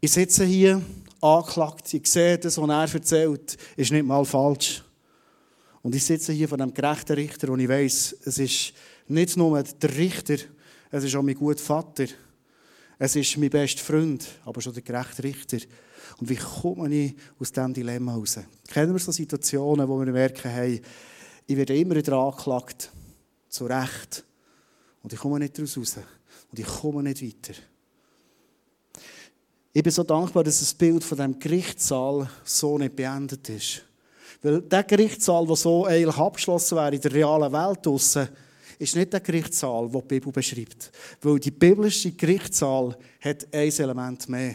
[0.00, 0.82] Ich sitze hier,
[1.20, 4.82] angeklagt, ich sehe, das, was er erzählt, ist nicht mal falsch.
[5.88, 8.74] Und ich sitze hier vor einem gerechten Richter und ich weiß, es ist
[9.06, 10.36] nicht nur der Richter,
[10.90, 12.04] es ist auch mein guter Vater.
[12.98, 15.56] Es ist mein bester Freund, aber schon der gerechte Richter.
[16.18, 18.38] Und wie komme ich aus diesem Dilemma raus?
[18.66, 20.82] Kennen wir so Situationen, wo wir merken, hey,
[21.46, 22.92] ich werde immer wieder angeklagt,
[23.48, 24.26] zu Recht.
[25.02, 25.96] Und ich komme nicht daraus raus.
[26.50, 27.58] Und ich komme nicht weiter.
[29.72, 33.84] Ich bin so dankbar, dass das Bild von dem Gerichtssaal so nicht beendet ist.
[34.42, 38.28] Weil der Gerichtssaal, der so eigentlich abgeschlossen wäre in der realen Welt draussen,
[38.78, 40.92] ist nicht der Gerichtssaal, den die Bibel beschreibt.
[41.20, 44.54] Weil die biblische Gerichtssaal hat ein Element mehr.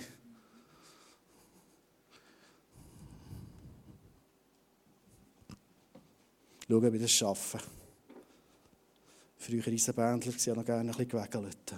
[6.69, 7.59] Schauen, wie das schaffen.
[9.37, 11.73] Früher Eisenbändler waren noch gerne ein bisschen gewägelt.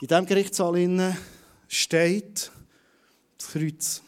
[0.00, 1.16] In diesem Gerichtssaal
[1.68, 2.50] steht
[3.42, 4.02] das Kreuz.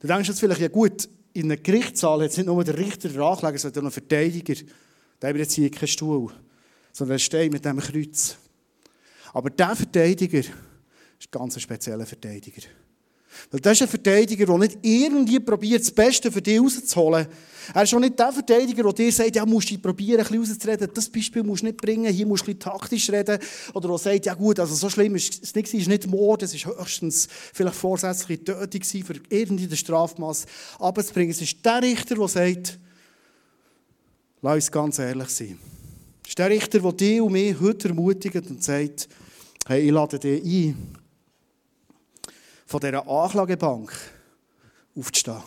[0.00, 3.08] Du denkst jetzt vielleicht, ja gut, in einem Gerichtssaal hat es nicht nur der Richter
[3.08, 4.54] der Ankläger, sondern auch einen Verteidiger.
[5.18, 6.32] Da haben wir jetzt hier keinen Stuhl,
[6.92, 8.36] sondern er steht mit diesem Kreuz.
[9.32, 12.62] Aber dieser Verteidiger ist ein ganz spezieller Verteidiger.
[13.50, 17.26] Weil das ist ein Verteidiger, der nicht irgendwie probiert, das Beste für dich rauszuholen.
[17.72, 20.40] Er ist auch nicht der Verteidiger, der dir sagt, ja, musst du probieren, ein bisschen
[20.40, 20.90] rauszureden.
[20.92, 23.38] Das Beispiel musst du nicht bringen, hier musst du ein bisschen taktisch reden.
[23.72, 26.42] Oder der sagt, ja gut, also so schlimm ist es nicht, es ist nicht Mord,
[26.42, 30.46] es ist höchstens vielleicht vorsätzliche Tötung für irgendein Strafmaß.
[30.78, 32.78] Aber es bringt, es ist der Richter, der sagt,
[34.42, 35.58] lass uns ganz ehrlich sein.
[36.22, 39.08] Es ist der Richter, der dich und mich heute ermutigt und sagt,
[39.66, 40.76] hey, ich lade dich ein,
[42.66, 43.92] von dieser Anklagebank
[44.96, 45.42] aufzustehen.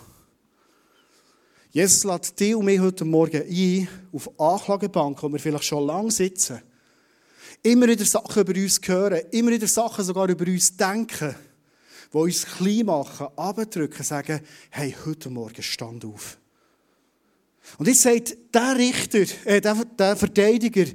[1.71, 6.11] Jesus lädt dich und mich heute Morgen ein, auf Anklagebank, wo wir vielleicht schon lange
[6.11, 6.61] sitzen,
[7.61, 11.35] immer wieder Sachen über uns hören, immer wieder Sachen sogar über uns denken,
[12.13, 16.37] die uns klein machen, abdrücken, sagen, hey, heute Morgen stand auf.
[17.77, 20.85] Und jetzt sagt der Richter, äh, der, der Verteidiger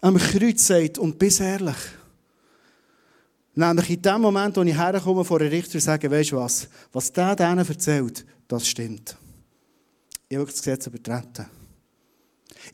[0.00, 1.76] am Kreuz, sagt, und bis ehrlich,
[3.58, 6.68] Nämlich in dem Moment, wo ich herkomme vor den Richter und sage, weißt du was,
[6.92, 9.16] was der denen erzählt, das stimmt.
[10.28, 11.46] Ich habe das Gesetz übertreten.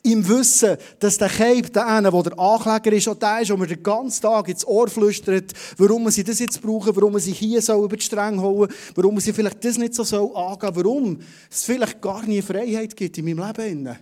[0.01, 3.57] Im Wissen, dass der Cape, der eine, der der Ankläger ist, auch der ist, der
[3.57, 7.61] mir den ganzen Tag ins Ohr flüstert, warum sie das jetzt brauchen, warum sie hier
[7.61, 11.19] so über die Stränge holen, warum sie vielleicht das nicht so angehen warum
[11.49, 13.97] es vielleicht gar nie Freiheit gibt in meinem Leben.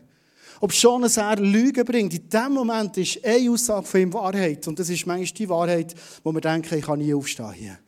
[0.62, 4.68] Ob schon er Lügen bringt, in dem Moment ist eine Aussage von ihm Wahrheit.
[4.68, 7.80] Und das ist manchmal die Wahrheit, wo wir denken, ich kann nie aufstehen hier.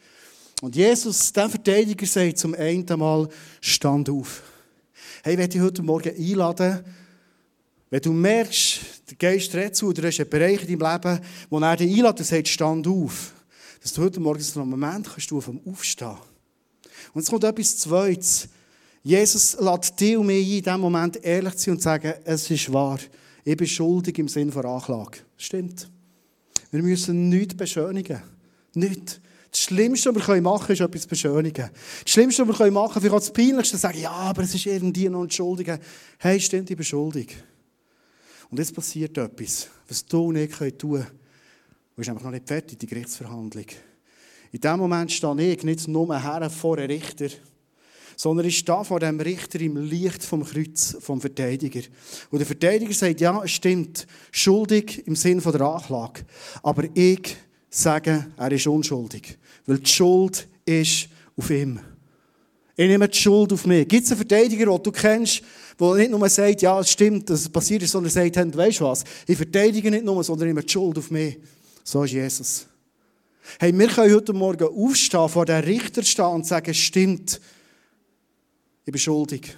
[0.60, 3.30] Und Jesus, der Verteidiger, sagt zum einen Mal,
[3.62, 4.42] stand auf.
[5.24, 6.84] Hey, ich werde dich heute Morgen einladen,
[7.92, 11.20] wenn du merkst, der Geist redet zu, oder hast einen Bereich in deinem Leben,
[11.52, 13.34] wo er dich einlädt und sagt, stand auf,
[13.84, 16.18] dass du heute Morgen so einen Moment kannst du vom Aufstehen.
[17.14, 18.50] Und es kommt etwas Zweites.
[19.04, 23.00] Jesus lädt dich und mich in diesem Moment ehrlich sein und sagen, es ist wahr,
[23.44, 25.20] ich bin schuldig im Sinne von Anklage.
[25.36, 25.90] Stimmt.
[26.72, 28.22] Wir müssen nichts beschönigen.
[28.74, 29.20] Nichts.
[29.52, 31.70] Das Schlimmste, was wir machen können, ist etwas beschönigen.
[32.04, 34.66] Das Schlimmste, was wir machen können, vielleicht auch das Peinlichste, sagen, ja, aber es ist
[34.66, 35.78] irgendwie noch entschuldigen.
[36.18, 37.36] Hey, stimmt, ich bin schuldig.
[38.50, 41.06] Und jetzt passiert etwas, was du und ich tun können.
[41.08, 43.66] Du bist einfach noch nicht fertig, die Gerichtsverhandlung.
[44.52, 47.28] In dem Moment stehe ich nicht nur her vor einem Richter,
[48.16, 51.82] sondern ich stehe vor dem Richter im Licht vom Kreuz, vom Verteidiger.
[52.30, 56.22] Und der Verteidiger sagt, ja, es stimmt, schuldig im Sinn der Anklage.
[56.62, 57.36] Aber ich
[57.70, 59.38] sage, er ist unschuldig.
[59.66, 61.80] Weil die Schuld ist auf ihm.
[62.76, 63.88] Ich nehme die Schuld auf mich.
[63.88, 65.42] Gibt es einen Verteidiger, den du kennst,
[65.80, 68.80] der nicht nur sagt, ja, es stimmt, dass es passiert ist, sondern sagt, hey, weißt
[68.80, 69.04] du was?
[69.28, 71.38] Ich verteidige nicht nur, sondern ich nehme die Schuld auf mich.
[71.84, 72.66] So ist Jesus.
[73.60, 77.40] Hey, wir können heute Morgen aufstehen, vor den Richter stehen und sagen, stimmt,
[78.86, 79.56] ich bin schuldig.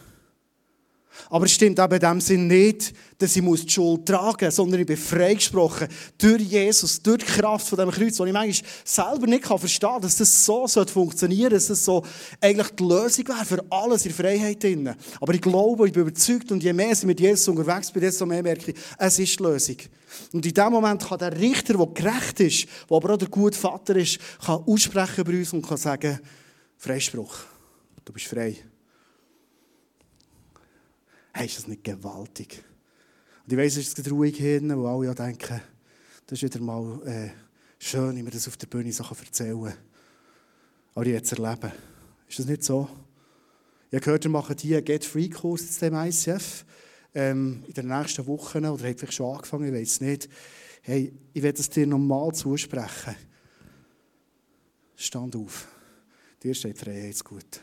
[1.30, 4.82] Aber es stimmt eben in dem Sinn nicht, dass ich die Schuld tragen muss, sondern
[4.82, 9.28] ich bin freigesprochen durch Jesus, durch die Kraft von dem Kreuz, wo ich manchmal selber
[9.28, 12.04] nicht verstehen kann, dass das so funktionieren sollte, dass das so
[12.42, 14.62] eigentlich die Lösung wäre für alles in Freiheit.
[14.62, 14.94] Drin.
[15.20, 18.26] Aber ich glaube, ich bin überzeugt und je mehr ich mit Jesus unterwegs bin, desto
[18.26, 19.78] mehr merke ich, es ist die Lösung.
[20.32, 23.58] Und in dem Moment kann der Richter, der gerecht ist, der aber auch der gute
[23.58, 26.20] Vater ist, kann aussprechen bei uns und kann sagen,
[26.78, 27.36] Freispruch,
[28.04, 28.56] du bist frei.
[31.38, 32.64] Hey, ist das nicht gewaltig?
[33.44, 35.60] Und ich weiss, es ist ruhig hin, wo alle ja denken,
[36.26, 37.30] das ist wieder mal äh,
[37.78, 39.74] schön, wie man das auf der Bühne so erzählen.
[40.94, 41.74] Aber jetzt erleben.
[42.30, 42.88] Ist das nicht so?
[43.90, 46.64] Ich habe gehört, ihr macht hier einen Get-Free-Kurs dem ICF
[47.14, 50.30] ähm, in den nächsten Wochen oder habt vielleicht schon angefangen, ich weiß es nicht.
[50.84, 53.18] Hey, ich werde es dir nochmal zusprechen.
[54.96, 55.68] Stand auf.
[56.42, 57.60] Dir steht Freiheitsgut.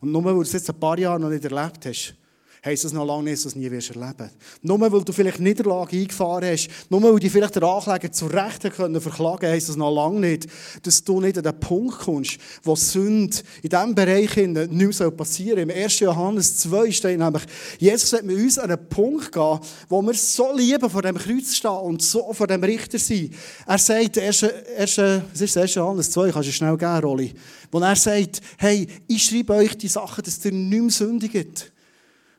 [0.00, 2.16] Und nur weil du es jetzt ein paar Jahre noch nicht erlebt hast,
[2.64, 4.30] heisst das noch lange nicht, dass du es nie wirst erleben
[4.62, 8.62] Nur weil du vielleicht Niederlage eingefahren hast, nur weil du vielleicht der Ankläger zu Recht
[8.74, 10.46] können verklagen heisst das noch lange nicht,
[10.82, 15.68] dass du nicht an den Punkt kommst, wo Sünde in diesem Bereich nicht mehr passieren
[15.68, 15.76] soll.
[15.76, 16.00] Im 1.
[16.00, 17.42] Johannes 2 steht nämlich,
[17.78, 21.54] Jesus hat mit uns an einen Punkt gehen, wo wir so lieben vor dem Kreuz
[21.54, 23.34] stehen und so vor dem Richter sind.
[23.66, 24.44] Er sagt, 1.
[24.78, 24.98] 1.
[24.98, 25.74] was ist 1.
[25.74, 27.34] Johannes 2, kannst du schnell geben, Rolli,
[27.70, 31.73] wo er sagt, hey, ich schreibe euch die Sachen, dass ihr nicht mehr sündigt.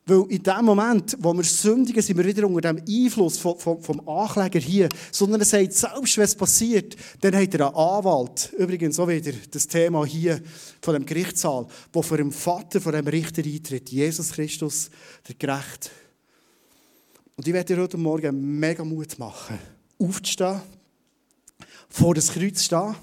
[0.07, 3.81] Weil in dem Moment, wo wir sündigen, sind wir wieder unter dem Einfluss vom, vom,
[3.81, 4.89] vom Ankläger hier.
[5.11, 8.53] Sondern er sagt, selbst wenn es passiert, dann hat er einen Anwalt.
[8.55, 10.39] Übrigens auch wieder das Thema hier
[10.79, 13.89] von dem Gerichtssaal, wo vor dem Vater, vor dem Richter eintritt.
[13.89, 14.91] Jesus Christus,
[15.27, 15.89] der Gerecht.
[17.35, 19.57] Und ich werde dir heute Morgen mega Mut machen,
[19.97, 20.61] aufzustehen,
[21.89, 22.95] vor das Kreuz stehen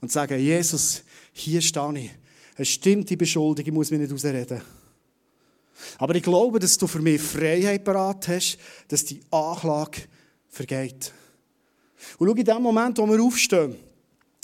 [0.00, 2.10] und zu sagen, Jesus, hier stehe ich.
[2.56, 4.62] Es stimmt, ich bin schuldig, ich muss mich nicht ausreden.
[5.98, 10.02] Aber ich glaube, dass du für mich Freiheit parat hast, dass die Anklage
[10.48, 11.12] vergeht.
[12.18, 13.76] Und schau in dem Moment, wo wir aufstehen,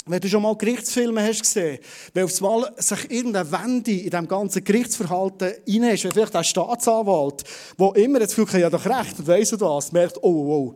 [0.09, 1.79] wenn du schon mal Gerichtsfilme hast gesehen,
[2.14, 7.42] wenn auf einmal sich irgendeine Wende in diesem ganzen Gerichtsverhalten rein ist, vielleicht ein Staatsanwalt,
[7.79, 10.75] der immer das Gefühl hat, ja doch recht, und weiss was, merkt, oh, oh, oh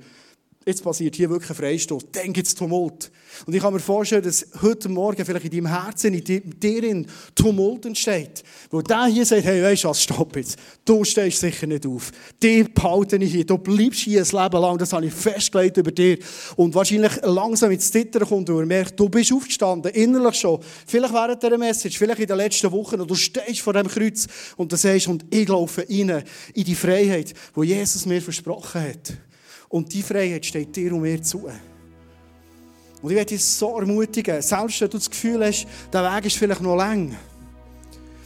[0.67, 3.11] jetzt passiert hier wirklich ein Freistoß, dann gibt es Tumult.
[3.47, 7.07] Und ich kann mir vorstellen, dass heute Morgen vielleicht in deinem Herzen, in dir in
[7.35, 8.43] Tumult entsteht.
[8.71, 10.59] Wo der hier sagt, hey, weißt du was, stopp jetzt.
[10.85, 12.13] Du stehst sicher nicht auf.
[12.43, 13.47] Die behalte ich hier.
[13.47, 14.77] Du bleibst hier ein Leben lang.
[14.77, 16.19] Das habe ich festgelegt über dir.
[16.57, 20.61] Und wahrscheinlich langsam ins Zittern kommt und er merkt, du bist aufgestanden, innerlich schon.
[20.87, 23.01] Vielleicht während dieser Message, vielleicht in den letzten Wochen.
[23.01, 24.27] Und du stehst vor dem Kreuz
[24.59, 29.30] und du sagst, und ich laufe rein in die Freiheit, die Jesus mir versprochen hat.
[29.71, 31.49] Und die Freiheit steht dir und mir zu.
[33.03, 36.37] Und ich werde dich so ermutigen, selbst wenn du das Gefühl hast, der Weg ist
[36.37, 37.17] vielleicht noch lang.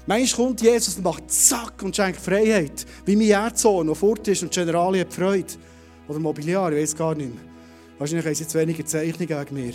[0.06, 2.84] Manchmal kommt Jesus und macht zack und schenkt Freiheit.
[3.04, 5.52] Wie mein Erzsohn, der fort ist und die Generali hat Freude.
[6.08, 7.44] Oder Mobiliar, ich weiß gar nicht mehr.
[7.98, 9.74] Wahrscheinlich haben sie jetzt weniger Zeichnungen wegen mir.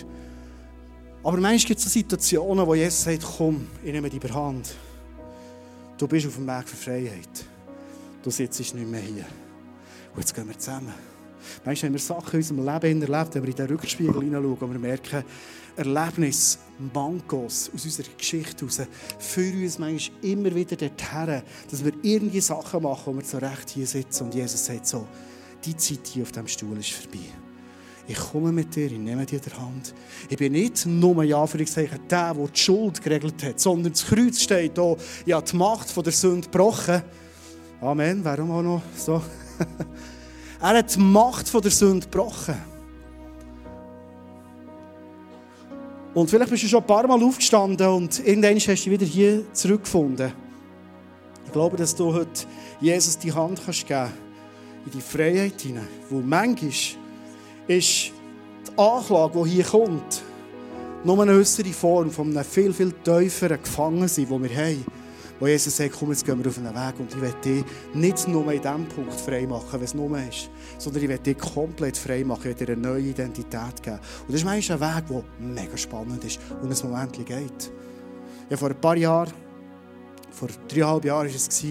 [1.22, 4.74] Aber manchmal gibt es so Situationen, wo Jesus sagt, komm, ich nehme dich bei Hand.
[5.96, 7.44] Du bist auf dem Weg für Freiheit.
[8.22, 9.24] Du sitzt nicht mehr hier.
[10.14, 11.09] Und jetzt gehen wir zusammen.
[11.64, 14.72] Manchmal haben wir Sachen in unserem Leben erlebt, wenn wir in den Rückspiegel hineinschauen und
[14.72, 15.24] wir merken,
[15.76, 16.58] Erlebnis,
[16.92, 18.82] Mankos aus unserer Geschichte heraus,
[19.18, 23.70] führen uns manchmal immer wieder dorthin, dass wir irgendwie Sachen machen, wo wir so recht
[23.70, 25.06] hier sitzen und Jesus sagt so,
[25.64, 27.20] die Zeit hier auf diesem Stuhl ist vorbei.
[28.06, 29.94] Ich komme mit dir, ich nehme dir die Hand.
[30.28, 34.40] Ich bin nicht nur, ja, für der, der die Schuld geregelt hat, sondern das Kreuz
[34.40, 37.02] steht da, ja, die Macht von der Sünde gebrochen.
[37.80, 39.22] Amen, warum auch noch so?
[40.60, 42.56] er hat die Macht von der Sünde gebrochen.
[46.12, 49.06] Und vielleicht bist du schon ein paar Mal aufgestanden und irgendwann hast du dich wieder
[49.06, 50.32] hier zurückgefunden.
[51.46, 52.46] Ich glaube, dass du heute
[52.80, 54.10] Jesus die Hand kannst geben
[54.86, 55.88] in die Freiheit hinein.
[56.08, 56.70] Wo manchmal
[57.68, 58.12] ist
[58.66, 60.22] die Anklage, die hier kommt,
[61.04, 64.84] nur eine äußere Form von einem viel, viel tieferen Gefangensein, das wir haben.
[65.40, 68.28] Wo Jesus sagt, komm, jetzt gehen wir auf einen Weg und ich werde dich nicht
[68.28, 71.96] nur in diesem Punkt frei machen, wenn es nur ist, sondern ich werde dich komplett
[71.96, 73.98] frei machen, ich werde dir eine neue Identität geben.
[74.20, 77.72] Und das ist manchmal ein Weg, der mega spannend ist und ein Moment geht.
[78.50, 79.32] Ja, vor ein paar Jahren,
[80.30, 81.64] vor dreieinhalb Jahren war es,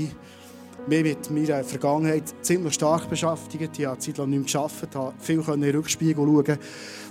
[0.87, 3.77] mich mit meiner Vergangenheit ziemlich stark beschäftigt.
[3.77, 6.57] Ich habe eine Zeit nicht mehr gearbeitet, habe viel in den Rückspiegel schauen.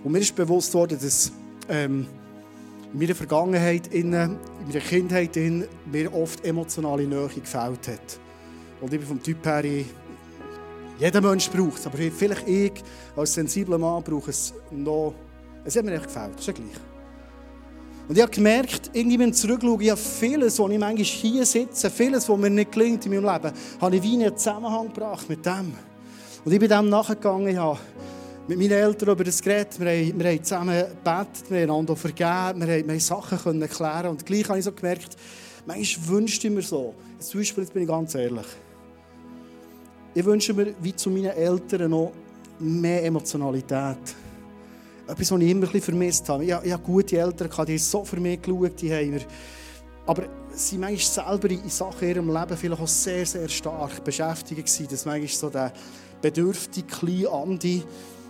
[0.02, 1.30] Und mir ist bewusst worden, dass
[1.68, 2.06] ähm,
[2.92, 8.20] in meiner Vergangenheit, in, in meiner Kindheit in, mir oft emotionale Nähe gefällt hat.
[8.80, 9.64] Und ich bin vom Typ her,
[10.98, 12.72] jeder Mensch braucht es, aber vielleicht ich
[13.16, 15.14] als sensibler Mann brauche es noch.
[15.64, 16.66] Es hat mir echt gefällt, ist ja gleich.
[18.08, 21.90] Und ich habe gemerkt, irgendwie beim Zurückschauen, ich habe vieles, wo ich manchmal hier sitze,
[21.90, 25.28] vieles, was mir nicht gelingt in meinem Leben, habe ich wie in einen Zusammenhang gebracht
[25.28, 25.74] mit dem.
[26.44, 27.78] Und ich bin dem nachgegangen, ich habe
[28.48, 31.94] mit meinen Eltern über das geredet, wir haben, wir haben zusammen gebetet, wir haben einander
[31.94, 35.16] vergeben, wir haben, wir haben Sachen können klären und gleich habe ich so gemerkt,
[35.66, 38.46] manchmal wünschte ich mir so, zum Beispiel, jetzt bin ich ganz ehrlich,
[40.14, 42.12] ich wünsche mir, wie zu meinen Eltern, noch
[42.58, 43.98] mehr Emotionalität.
[45.06, 46.44] Etwas, was ich immer ein vermisst habe.
[46.44, 49.20] Ich, ich habe gute Eltern, die haben so für mich geschaut, die haben mir,
[50.06, 54.02] aber sie waren manchmal selber in Sachen in ihrem Leben vielleicht auch sehr, sehr stark
[54.02, 55.72] beschäftigt gewesen, dass manchmal so der
[56.22, 57.84] bedürftige kleine Andi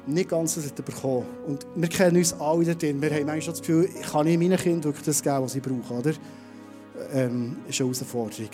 [0.09, 3.01] nicht ganz das bekommen Und wir kennen uns alle da drin.
[3.01, 5.61] Wir haben manchmal das Gefühl, ich kann nicht meinen Kindern wirklich das geben, was sie
[5.61, 6.12] brauchen, oder?
[7.12, 8.51] Ähm, ist eine Herausforderung.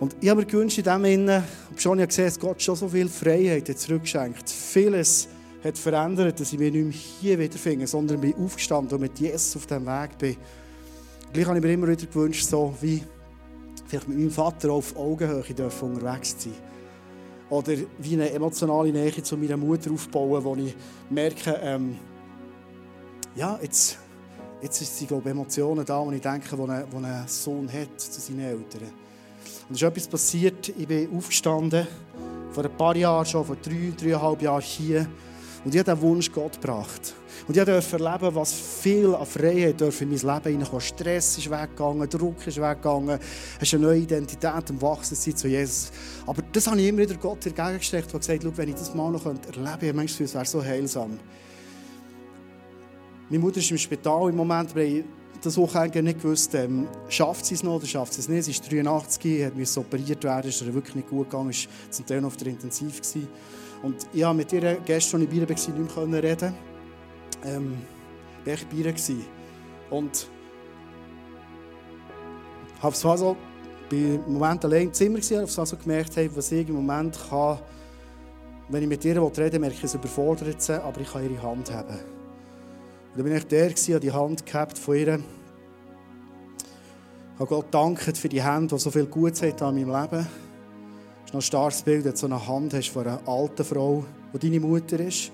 [0.00, 1.44] Und ich habe mir gewünscht, in dem Sinne,
[1.76, 5.28] schon ich gesehen, dass Gott schon so viel Freiheit zurückgeschenkt Vieles
[5.62, 9.56] hat verändert, dass ich mich nicht mehr hier wiederfinde, sondern bin aufgestanden und mit Jesus
[9.56, 10.36] auf diesem Weg bin.
[11.32, 13.02] Gleich habe ich mir immer wieder gewünscht, so wie
[13.86, 15.44] vielleicht mit meinem Vater auf Augenhöhe
[15.80, 16.52] unterwegs sein
[17.52, 20.74] Oder wie eine emotionale Nähe zu meiner Mutter aufbauen, wo ich
[21.10, 21.98] merke, ähm,
[23.36, 23.98] ja, jetzt,
[24.62, 28.40] jetzt sind glaube Emotionen da, die ich denke, die ein, ein Sohn hat zu seinen
[28.40, 28.88] Eltern.
[29.68, 31.86] Und es ist etwas passiert, ich bin aufgestanden,
[32.52, 35.06] vor ein paar Jahren schon, vor drei, dreieinhalb Jahren hier,
[35.64, 37.14] und ich habe diesen Wunsch Gott gebracht.
[37.46, 40.80] Und ich durfte erleben, was viel an Freiheit in mein Leben hineinkommen.
[40.80, 43.18] Stress ist weggegangen, Druck ist weggegangen,
[43.60, 45.90] ist eine neue Identität am Wachsen zu Jesus.
[46.26, 49.24] Aber das habe ich immer wieder Gott entgegengesteckt und gesagt, wenn ich das mal noch
[49.24, 51.18] erleben könnte, ich manchmal es wäre so heilsam.
[53.28, 55.04] Meine Mutter ist im Spital im Moment, wir
[55.42, 58.44] das Wochenende nicht gewusst, ähm, schafft sie es noch oder schafft sie es nicht.
[58.44, 62.20] Sie ist 83, hat operiert werden, ist ihr wirklich nicht gut gegangen, ist zum Teil
[62.20, 63.28] noch auf der Intensiv gewesen.
[63.82, 66.54] Und ich konnte mit ihr gestern, als ich bei ihr war, nicht mehr reden.
[67.44, 67.78] Ähm,
[68.44, 68.94] war ich bei ihr.
[69.90, 70.28] Und
[72.80, 73.36] habe es also,
[73.90, 77.58] im Moment allein im Zimmer gewesen, habe also gemerkt, was ich im Moment kann,
[78.68, 81.70] wenn ich mit ihr reden merke ich, es überfordert sie, aber ich kann ihre Hand
[81.70, 81.88] haben.
[81.90, 85.18] Und dann bin ich der, gewesen, habe die Hand gehabt von ihr.
[87.34, 90.26] Ich habe Gott danken für die Hände, die so viel Gutes hat in meinem Leben
[91.32, 94.04] ist noch ein starkes Bild, wenn du so eine Hand hast von einer alten Frau,
[94.34, 95.32] die deine Mutter ist.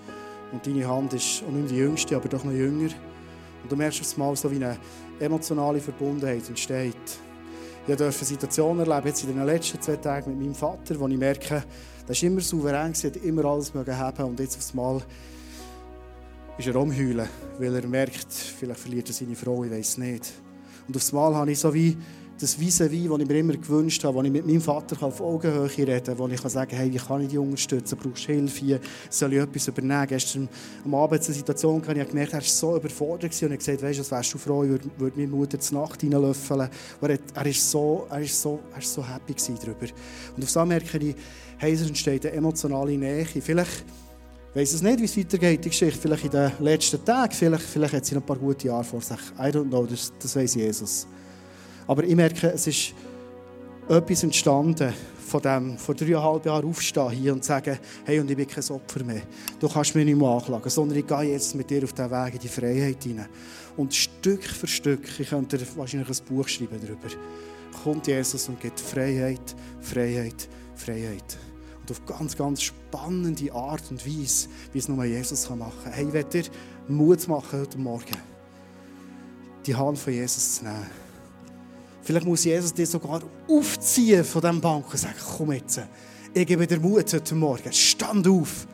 [0.53, 2.91] Und deine Hand ist auch nicht die jüngste, aber doch noch jünger.
[3.63, 4.79] Und du merkst auf einmal so wie eine
[5.19, 6.95] emotionale Verbundenheit entsteht.
[7.87, 11.17] Ich durfte Situationen erleben, jetzt in den letzten zwei Tagen mit meinem Vater, wo ich
[11.17, 11.65] merke,
[12.07, 15.03] der ist immer souverän, hat immer alles haben und jetzt auf einmal
[16.59, 20.33] ist er umheulen, weil er merkt, vielleicht verliert er seine Frau, ich weiß nicht.
[20.87, 21.97] Und auf einmal habe ich so wie
[22.40, 25.68] das Vis-à-vis, das ich mir immer gewünscht habe, wo ich mit meinem Vater auf Augenhöhe
[25.68, 28.32] reden kann, wo ich kann sagen kann, hey, wie kann ich dich unterstützen, brauchst du
[28.32, 28.80] Hilfe
[29.11, 30.07] soll ich etwas übernehmen?
[30.07, 30.49] Gestern
[30.84, 33.99] am Abend eine Situation hatte ich gemerkt, er war so überfordert und ich gesagt, weißt
[33.99, 36.68] du, wärst du froh, ich würde, würde meine Mutter zur Nacht reinlöffeln.
[37.01, 39.86] Er, ist so, er ist so, er ist so happy darüber.
[40.36, 41.16] Und auf so merke ich,
[41.59, 43.24] hey, es entsteht eine emotionale Nähe.
[43.24, 43.84] Vielleicht
[44.51, 46.01] ich weiß es nicht, wie es weitergeht, die Geschichte.
[46.01, 49.03] Vielleicht in den letzten Tagen, vielleicht, vielleicht hat sie noch ein paar gute Jahre vor
[49.03, 49.18] sich.
[49.39, 51.07] I don't know, das, das weiß Jesus.
[51.89, 52.95] Aber ich merke, es ist
[53.89, 54.93] etwas entstanden
[55.26, 59.03] von dem, vor dreieinhalb Jahren aufstehen hier und sagen, hey, und ich bin kein Opfer
[59.05, 59.22] mehr.
[59.59, 62.34] Du kannst mich nicht mehr anklagen, sondern ich gehe jetzt mit dir auf diesen Weg
[62.34, 63.28] in die Freiheit hinein.
[63.76, 67.09] Und Stück für Stück, ich könnte wahrscheinlich ein Buch schreiben darüber,
[67.82, 71.39] kommt Jesus und gibt Freiheit, Freiheit, Freiheit.
[71.80, 75.93] Und auf ganz, ganz spannende Art und Weise, wie es nur Jesus machen kann.
[75.93, 76.51] Hey, ich werde dir
[76.86, 78.16] Mut machen heute Morgen,
[79.64, 81.08] die Hand von Jesus zu nehmen.
[82.09, 85.83] Vielleicht muss Jesus dir sogar aufziehen von diesem Bank und sagen, komm jetzt,
[86.33, 88.67] ich gebe dir Mut heute Morgen, stand auf.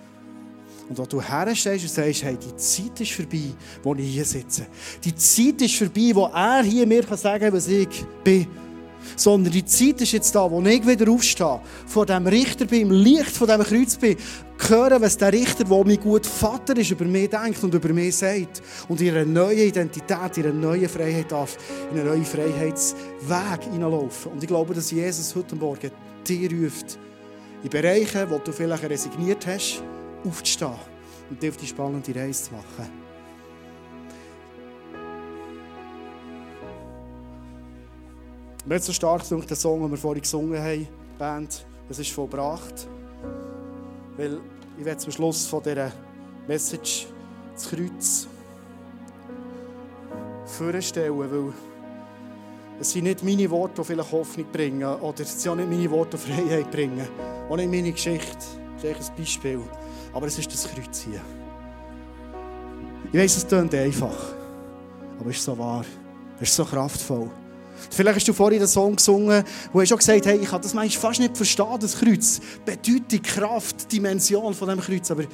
[0.89, 4.69] Und wenn du herstehst und sagst, hey, die Zeit ist vorbei, wo ich hier sitze.
[5.03, 8.47] Die Zeit ist vorbei, wo er hier mir sagen kann, was ich bin
[9.17, 12.91] sondern die Zeit ist jetzt da, wo ich wieder aufstehe, vor dem Richter bin, im
[12.91, 14.17] Licht von dem Kreuz bin,
[14.69, 18.17] hören, was der Richter, der mein guter Vater ist, über mich denkt und über mich
[18.17, 18.63] sagt.
[18.89, 21.57] Und eine neue Identität, eine neue Freiheit darf,
[21.91, 24.33] in einen neuen Freiheitsweg hineinlaufen.
[24.33, 25.91] Und ich glaube, dass Jesus heute Morgen
[26.27, 26.99] dir ruft,
[27.63, 29.83] in Bereichen, wo du vielleicht resigniert hast,
[30.25, 30.73] aufzustehen
[31.31, 33.04] und dir auf die spannende Reise zu machen.
[38.67, 40.89] Mir hat so stark gedacht, der Song, den wir vorhin gesungen haben,
[41.19, 42.89] Band, das ist vollbracht.
[44.17, 44.41] Weil
[44.79, 45.93] ich werde zum Schluss von dieser
[46.49, 47.09] Message
[47.53, 48.27] das Kreuz
[50.47, 51.53] vorstellen, weil
[52.81, 55.91] es sind nicht meine Worte, die vielleicht Hoffnung bringen, oder es sind auch nicht meine
[55.91, 57.07] Worte, die Freiheit bringen.
[57.51, 58.39] Auch nicht meine Geschichte.
[58.81, 59.61] Das ist ein Beispiel.
[60.15, 61.21] Aber es ist das Kreuz hier.
[63.13, 64.35] Ich weiß, es klingt einfach,
[65.21, 65.85] aber es ist so wahr.
[66.41, 67.31] Es ist so kraftvoll.
[67.91, 70.75] Vielleicht hast du vorhin den Song gesungen, wo du schon gesagt hey, ich kann das
[70.75, 72.41] manchmal fast nicht verstehen, das Kreuz.
[72.65, 75.11] Bedeutung, Kraft, Dimension von dem Kreuz.
[75.11, 75.25] Aber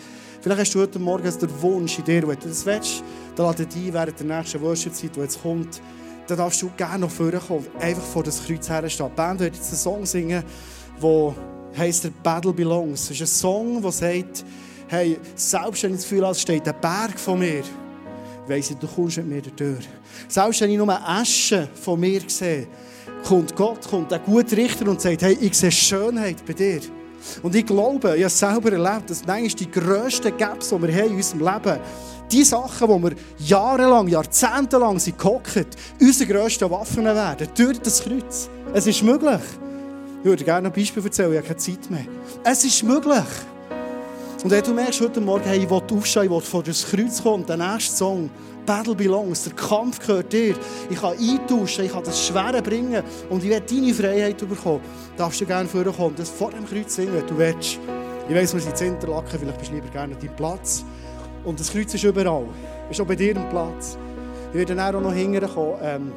[0.41, 3.03] vielleicht hast du heute Morgen den Wunsch in dir, wenn du das willst,
[3.37, 5.81] dann lade dich während der nächsten Worship-Zeit, die jetzt kommt,
[6.27, 9.09] dann darfst du gerne noch vorkommen, einfach vor das Kreuz herstehen.
[9.11, 10.45] Die Band wird jetzt einen Song singen,
[11.03, 11.35] der
[11.77, 13.05] heisst der Battle Belongs.
[13.05, 14.45] Es ist ein Song, der sagt,
[14.89, 17.63] hey, selbst wenn ich das Gefühl habe, steht ein Berg von mir,
[18.47, 19.89] weiss ich, du kommst mit mir durch.
[20.29, 22.67] Selbst wenn ich nur Asche von mir sehe,
[23.27, 26.81] kommt Gott, kommt der gute Richter und sagt, hey, ich sehe Schönheit bei dir.
[27.43, 31.11] Und ich glaube, ich habe selber erlebt, dass manchmal die grössten Gaps, die wir haben
[31.11, 31.81] in unserem Leben,
[32.33, 38.49] die Sachen, die wir jahrelang, jahrzehntelang sind gehockt, unsere grössten Waffen werden, durch das Kreuz.
[38.73, 39.41] Es ist möglich.
[40.21, 42.07] Ich würde gerne ein Beispiel erzählen, ich habe keine Zeit mehr.
[42.45, 43.25] Es ist möglich.
[44.43, 47.23] Und wenn du merkst heute Morgen, hey, ich will aufstehen, ich will vor das Kreuz
[47.23, 48.31] kommen, der nächste Song,
[48.65, 50.55] Battle belongs, der Kampf gehört dir.
[50.89, 54.81] Ich kann eintauschen, ich kann das Schwere bringen und ich will deine Freiheit bekommen.
[55.17, 57.79] Darfst du gerne vorkommen, das vor dem Kreuz singen, wenn du willst.
[58.29, 60.85] Ich weiss, wir sind in Interlaken, vielleicht bist du lieber gerne an deinem Platz.
[61.45, 62.47] Und das Kreuz ist überall.
[62.91, 63.99] Ist auch bei dir am Platz.
[64.53, 66.13] Ich werde dann auch noch hinterher ähm,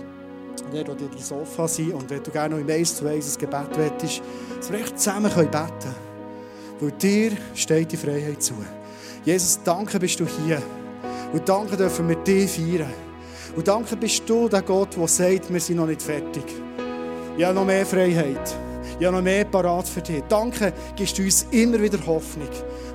[0.72, 1.94] dort, wo die Sofa sind.
[1.94, 4.22] Und wenn du gerne noch im Eis zu Eis ein Gebet wettest,
[4.60, 6.13] dass wir zusammen beten können.
[6.80, 8.54] Weil dir steht die Freiheit zu.
[9.26, 10.62] Jesus, danke bist du hier.
[11.32, 12.92] Und danke dürfen wir dich feiern.
[13.56, 16.44] Und danke bist du der Gott, der sagt, wir sind noch nicht fertig.
[17.38, 18.56] Ich habe noch mehr Freiheit.
[19.00, 20.24] Ich habe noch mehr parat für dich.
[20.30, 22.50] Danke, gibst du uns immer wieder Hoffnung.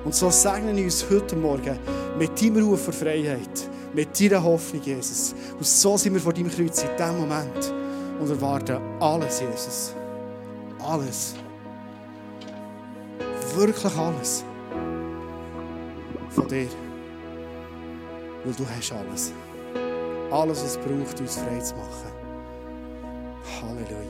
[0.05, 1.77] Und so segnen wir uns heute Morgen
[2.17, 5.35] mit deinem Ruf für Freiheit, mit deiner Hoffnung, Jesus.
[5.57, 7.73] Und so sind wir vor deinem Kreuz in diesem Moment
[8.19, 9.93] und erwarten alles, Jesus.
[10.79, 11.35] Alles
[13.55, 14.43] wirklich alles
[16.29, 16.67] von dir.
[18.43, 19.33] Weil du hast alles.
[20.31, 22.11] Alles, was es braucht, uns frei zu machen.
[23.61, 24.08] Halleluja.